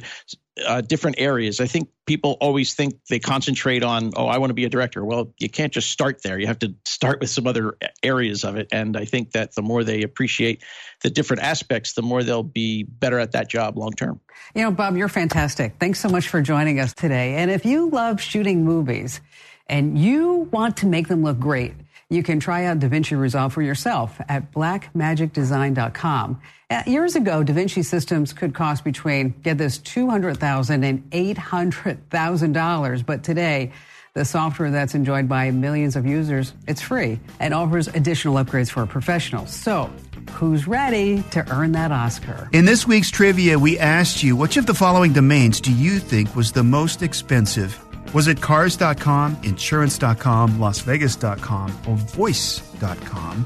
uh, 0.64 0.80
different 0.80 1.16
areas. 1.18 1.60
I 1.60 1.66
think 1.66 1.88
people 2.06 2.36
always 2.40 2.74
think 2.74 2.94
they 3.10 3.18
concentrate 3.18 3.82
on, 3.82 4.12
oh, 4.16 4.26
I 4.26 4.38
want 4.38 4.50
to 4.50 4.54
be 4.54 4.64
a 4.64 4.68
director. 4.68 5.04
Well, 5.04 5.34
you 5.38 5.50
can't 5.50 5.72
just 5.72 5.90
start 5.90 6.22
there. 6.22 6.38
You 6.38 6.46
have 6.46 6.58
to 6.60 6.74
start 6.84 7.20
with 7.20 7.30
some 7.30 7.46
other 7.46 7.76
areas 8.02 8.44
of 8.44 8.56
it. 8.56 8.68
And 8.72 8.96
I 8.96 9.04
think 9.04 9.32
that 9.32 9.54
the 9.54 9.62
more 9.62 9.84
they 9.84 10.02
appreciate 10.02 10.62
the 11.02 11.10
different 11.10 11.42
aspects, 11.42 11.92
the 11.92 12.02
more 12.02 12.22
they'll 12.22 12.42
be 12.42 12.84
better 12.84 13.18
at 13.18 13.32
that 13.32 13.48
job 13.48 13.76
long 13.76 13.92
term. 13.92 14.20
You 14.54 14.62
know, 14.62 14.70
Bob, 14.70 14.96
you're 14.96 15.08
fantastic. 15.08 15.74
Thanks 15.78 16.00
so 16.00 16.08
much 16.08 16.28
for 16.28 16.40
joining 16.40 16.80
us 16.80 16.94
today. 16.94 17.34
And 17.34 17.50
if 17.50 17.66
you 17.66 17.90
love 17.90 18.20
shooting 18.20 18.64
movies 18.64 19.20
and 19.66 19.98
you 19.98 20.48
want 20.52 20.78
to 20.78 20.86
make 20.86 21.08
them 21.08 21.22
look 21.22 21.38
great, 21.38 21.74
you 22.08 22.22
can 22.22 22.38
try 22.38 22.66
out 22.66 22.78
DaVinci 22.78 23.18
Resolve 23.18 23.52
for 23.52 23.62
yourself 23.62 24.20
at 24.28 24.52
blackmagicdesign.com. 24.52 26.40
Uh, 26.68 26.82
years 26.84 27.14
ago, 27.14 27.44
Da 27.44 27.52
Vinci 27.52 27.82
systems 27.84 28.32
could 28.32 28.52
cost 28.52 28.82
between, 28.82 29.30
get 29.42 29.56
this, 29.56 29.78
$200,000 29.78 30.82
and 30.82 31.10
$800,000. 31.12 33.06
But 33.06 33.22
today, 33.22 33.70
the 34.14 34.24
software 34.24 34.72
that's 34.72 34.96
enjoyed 34.96 35.28
by 35.28 35.52
millions 35.52 35.94
of 35.94 36.06
users, 36.06 36.54
it's 36.66 36.82
free 36.82 37.20
and 37.38 37.54
offers 37.54 37.86
additional 37.86 38.34
upgrades 38.34 38.68
for 38.68 38.84
professionals. 38.84 39.54
So, 39.54 39.92
who's 40.32 40.66
ready 40.66 41.22
to 41.30 41.48
earn 41.52 41.70
that 41.72 41.92
Oscar? 41.92 42.48
In 42.52 42.64
this 42.64 42.84
week's 42.84 43.12
trivia, 43.12 43.56
we 43.56 43.78
asked 43.78 44.24
you 44.24 44.34
which 44.34 44.56
of 44.56 44.66
the 44.66 44.74
following 44.74 45.12
domains 45.12 45.60
do 45.60 45.72
you 45.72 46.00
think 46.00 46.34
was 46.34 46.50
the 46.50 46.64
most 46.64 47.00
expensive 47.00 47.80
was 48.14 48.28
it 48.28 48.40
cars.com, 48.40 49.36
insurance.com, 49.42 50.58
lasvegas.com, 50.58 51.70
or 51.86 51.96
voice.com? 51.96 53.44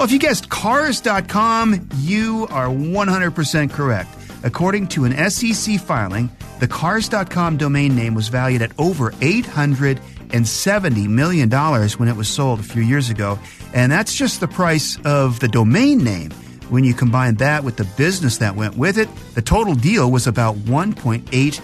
Well, 0.00 0.06
if 0.06 0.12
you 0.12 0.18
guessed 0.18 0.48
cars.com, 0.48 1.90
you 1.98 2.46
are 2.48 2.68
100% 2.68 3.70
correct. 3.70 4.08
According 4.42 4.86
to 4.88 5.04
an 5.04 5.30
SEC 5.30 5.78
filing, 5.78 6.30
the 6.58 6.66
cars.com 6.66 7.58
domain 7.58 7.94
name 7.94 8.14
was 8.14 8.28
valued 8.28 8.62
at 8.62 8.72
over 8.78 9.10
$870 9.10 11.06
million 11.06 11.50
when 11.50 12.08
it 12.08 12.16
was 12.16 12.28
sold 12.30 12.60
a 12.60 12.62
few 12.62 12.80
years 12.80 13.10
ago. 13.10 13.38
And 13.74 13.92
that's 13.92 14.14
just 14.14 14.40
the 14.40 14.48
price 14.48 14.98
of 15.04 15.38
the 15.38 15.48
domain 15.48 15.98
name. 15.98 16.30
When 16.70 16.82
you 16.82 16.94
combine 16.94 17.34
that 17.34 17.62
with 17.62 17.76
the 17.76 17.84
business 17.98 18.38
that 18.38 18.56
went 18.56 18.78
with 18.78 18.96
it, 18.96 19.10
the 19.34 19.42
total 19.42 19.74
deal 19.74 20.10
was 20.10 20.26
about 20.26 20.56
1.8 20.56 21.60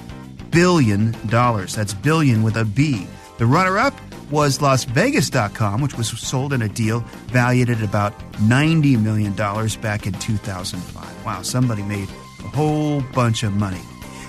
billion 0.51 1.12
dollars. 1.29 1.75
That's 1.75 1.94
billion 1.94 2.42
with 2.42 2.59
a 2.59 2.66
B. 2.66 3.07
The 3.38 3.46
runner-up 3.46 3.94
was 4.31 4.59
LasVegas.com, 4.59 5.81
which 5.81 5.97
was 5.97 6.09
sold 6.09 6.53
in 6.53 6.62
a 6.62 6.69
deal 6.69 7.01
valued 7.29 7.71
at 7.71 7.83
about 7.83 8.19
$90 8.35 9.03
million 9.03 9.33
back 9.35 10.07
in 10.07 10.12
2005. 10.15 11.25
Wow, 11.25 11.43
somebody 11.43 11.83
made 11.83 12.09
a 12.41 12.49
whole 12.49 13.03
bunch 13.12 13.43
of 13.43 13.53
money. 13.55 13.81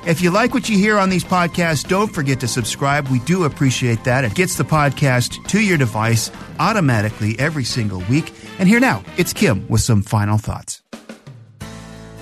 If 0.05 0.21
you 0.21 0.31
like 0.31 0.53
what 0.53 0.69
you 0.69 0.77
hear 0.77 0.97
on 0.97 1.09
these 1.09 1.25
podcasts, 1.25 1.85
don't 1.85 2.07
forget 2.07 2.39
to 2.39 2.47
subscribe. 2.47 3.09
We 3.09 3.19
do 3.19 3.43
appreciate 3.43 4.05
that. 4.05 4.23
It 4.23 4.35
gets 4.35 4.55
the 4.55 4.63
podcast 4.63 5.45
to 5.49 5.59
your 5.59 5.77
device 5.77 6.31
automatically 6.59 7.37
every 7.37 7.65
single 7.65 7.99
week. 8.09 8.31
And 8.57 8.69
here 8.69 8.79
now, 8.79 9.03
it's 9.17 9.33
Kim 9.33 9.67
with 9.67 9.81
some 9.81 10.01
final 10.01 10.37
thoughts. 10.37 10.81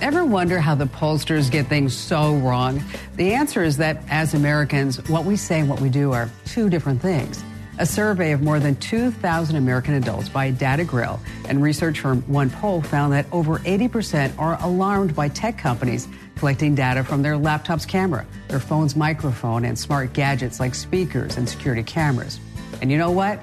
Ever 0.00 0.24
wonder 0.24 0.58
how 0.58 0.74
the 0.74 0.84
pollsters 0.86 1.50
get 1.50 1.68
things 1.68 1.96
so 1.96 2.34
wrong? 2.36 2.82
The 3.14 3.32
answer 3.32 3.62
is 3.62 3.76
that 3.78 4.02
as 4.10 4.34
Americans, 4.34 4.98
what 5.08 5.24
we 5.24 5.36
say 5.36 5.60
and 5.60 5.70
what 5.70 5.80
we 5.80 5.88
do 5.88 6.12
are 6.12 6.28
two 6.44 6.68
different 6.68 7.00
things. 7.00 7.42
A 7.78 7.84
survey 7.84 8.32
of 8.32 8.40
more 8.40 8.58
than 8.58 8.74
2,000 8.76 9.54
American 9.54 9.94
adults 9.94 10.30
by 10.30 10.50
DataGrail 10.50 11.20
and 11.46 11.62
research 11.62 12.00
firm 12.00 12.22
OnePoll 12.22 12.86
found 12.86 13.12
that 13.12 13.26
over 13.32 13.58
80% 13.58 14.32
are 14.38 14.56
alarmed 14.62 15.14
by 15.14 15.28
tech 15.28 15.58
companies 15.58 16.08
collecting 16.36 16.74
data 16.74 17.04
from 17.04 17.20
their 17.20 17.36
laptop's 17.36 17.84
camera, 17.84 18.24
their 18.48 18.60
phone's 18.60 18.96
microphone, 18.96 19.66
and 19.66 19.78
smart 19.78 20.14
gadgets 20.14 20.58
like 20.58 20.74
speakers 20.74 21.36
and 21.36 21.46
security 21.46 21.82
cameras. 21.82 22.40
And 22.80 22.90
you 22.90 22.96
know 22.96 23.10
what? 23.10 23.40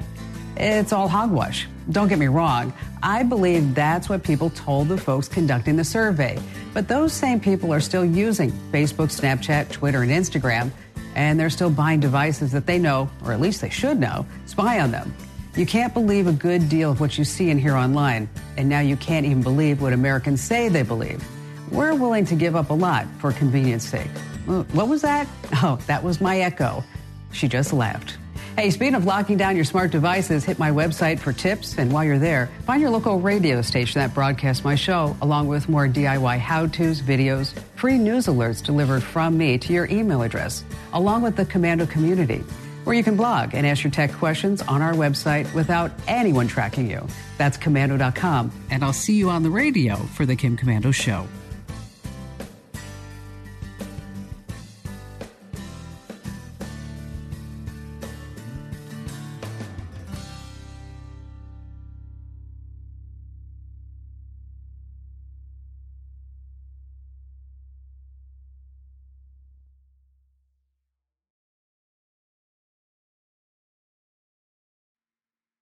It's 0.58 0.93
all 0.93 1.08
hogwash. 1.08 1.67
Don't 1.91 2.08
get 2.08 2.17
me 2.17 2.28
wrong. 2.28 2.74
I 3.04 3.22
believe 3.22 3.76
that's 3.76 4.10
what 4.10 4.24
people 4.24 4.50
told 4.52 4.88
the 4.88 4.98
folks 4.98 5.28
conducting 5.28 5.76
the 5.76 5.84
survey. 5.84 6.39
But 6.74 6.88
those 6.88 7.13
same 7.13 7.39
people 7.39 7.72
are 7.72 7.82
still 7.82 8.06
using 8.06 8.52
Facebook, 8.72 9.12
Snapchat, 9.12 9.72
Twitter, 9.72 10.02
and 10.02 10.12
Instagram, 10.12 10.72
and 11.15 11.39
they're 11.39 11.49
still 11.49 11.69
buying 11.69 11.99
devices 11.99 12.52
that 12.52 12.65
they 12.65 12.80
know, 12.80 13.10
or 13.23 13.32
at 13.32 13.39
least 13.39 13.62
they 13.62 13.69
should 13.69 13.99
know, 13.99 14.26
spy 14.45 14.80
on 14.80 14.91
them. 14.91 15.15
You 15.56 15.65
can't 15.65 15.93
believe 15.93 16.26
a 16.28 16.34
good 16.34 16.67
deal 16.67 16.91
of 16.91 16.99
what 16.99 17.17
you 17.17 17.23
see 17.23 17.52
and 17.52 17.60
hear 17.60 17.76
online, 17.76 18.28
and 18.58 18.67
now 18.67 18.80
you 18.80 18.97
can't 18.97 19.26
even 19.26 19.43
believe 19.43 19.82
what 19.82 19.93
Americans 19.93 20.41
say 20.41 20.67
they 20.67 20.82
believe. 20.82 21.23
We're 21.71 21.93
willing 21.93 22.26
to 22.26 22.36
give 22.36 22.56
up 22.56 22.69
a 22.69 22.73
lot 22.73 23.08
for 23.19 23.32
convenience 23.32 23.88
sake. 23.88 24.10
What 24.45 24.88
was 24.88 25.02
that? 25.04 25.28
Oh, 25.62 25.80
that 25.86 26.04
was 26.04 26.19
my 26.19 26.39
echo. 26.39 26.84
She 27.32 27.47
just 27.47 27.71
laughed. 27.71 28.17
Hey, 28.56 28.70
speaking 28.70 28.94
of 28.94 29.06
locking 29.06 29.36
down 29.38 29.56
your 29.56 29.66
smart 29.66 29.92
devices, 29.92 30.46
hit 30.46 30.60
my 30.60 30.70
website 30.70 31.18
for 31.18 31.34
tips. 31.34 31.76
And 31.80 31.92
while 31.92 32.04
you're 32.04 32.20
there, 32.20 32.52
find 32.68 32.80
your 32.80 32.92
local 32.92 33.20
radio 33.20 33.63
station 33.63 34.00
that 34.00 34.13
broadcasts 34.13 34.63
my 34.63 34.76
show, 34.76 35.18
along 35.24 35.48
with 35.48 35.68
more 35.68 35.88
DIY 35.88 36.38
how 36.38 36.68
to's, 36.68 37.02
videos, 37.02 37.60
free 37.76 37.98
news 37.98 38.28
alerts 38.28 38.63
delivered 38.63 39.02
from 39.02 39.36
me 39.36 39.58
to 39.58 39.74
your 39.74 39.88
email 39.88 40.22
address, 40.22 40.63
along 40.94 41.24
with 41.24 41.36
the 41.36 41.46
Komando 41.46 41.89
community, 41.89 42.44
where 42.84 42.96
you 42.96 43.04
can 43.04 43.16
blog 43.16 43.56
and 43.56 43.66
ask 43.66 43.84
your 43.84 43.89
tech 43.89 44.12
questions 44.12 44.62
on 44.62 44.84
our 44.84 44.94
website 44.94 45.52
without 45.56 45.92
anyone 46.08 46.48
tracking 46.48 46.88
you. 46.88 47.08
That's 47.39 47.58
komando.com. 47.58 48.52
And 48.70 48.84
I'll 48.84 48.94
see 48.94 49.16
you 49.16 49.32
on 49.32 49.42
the 49.42 49.50
radio 49.50 49.96
for 49.96 50.28
the 50.28 50.36
Kim 50.36 50.58
Komando 50.58 50.94
Show. 50.94 51.28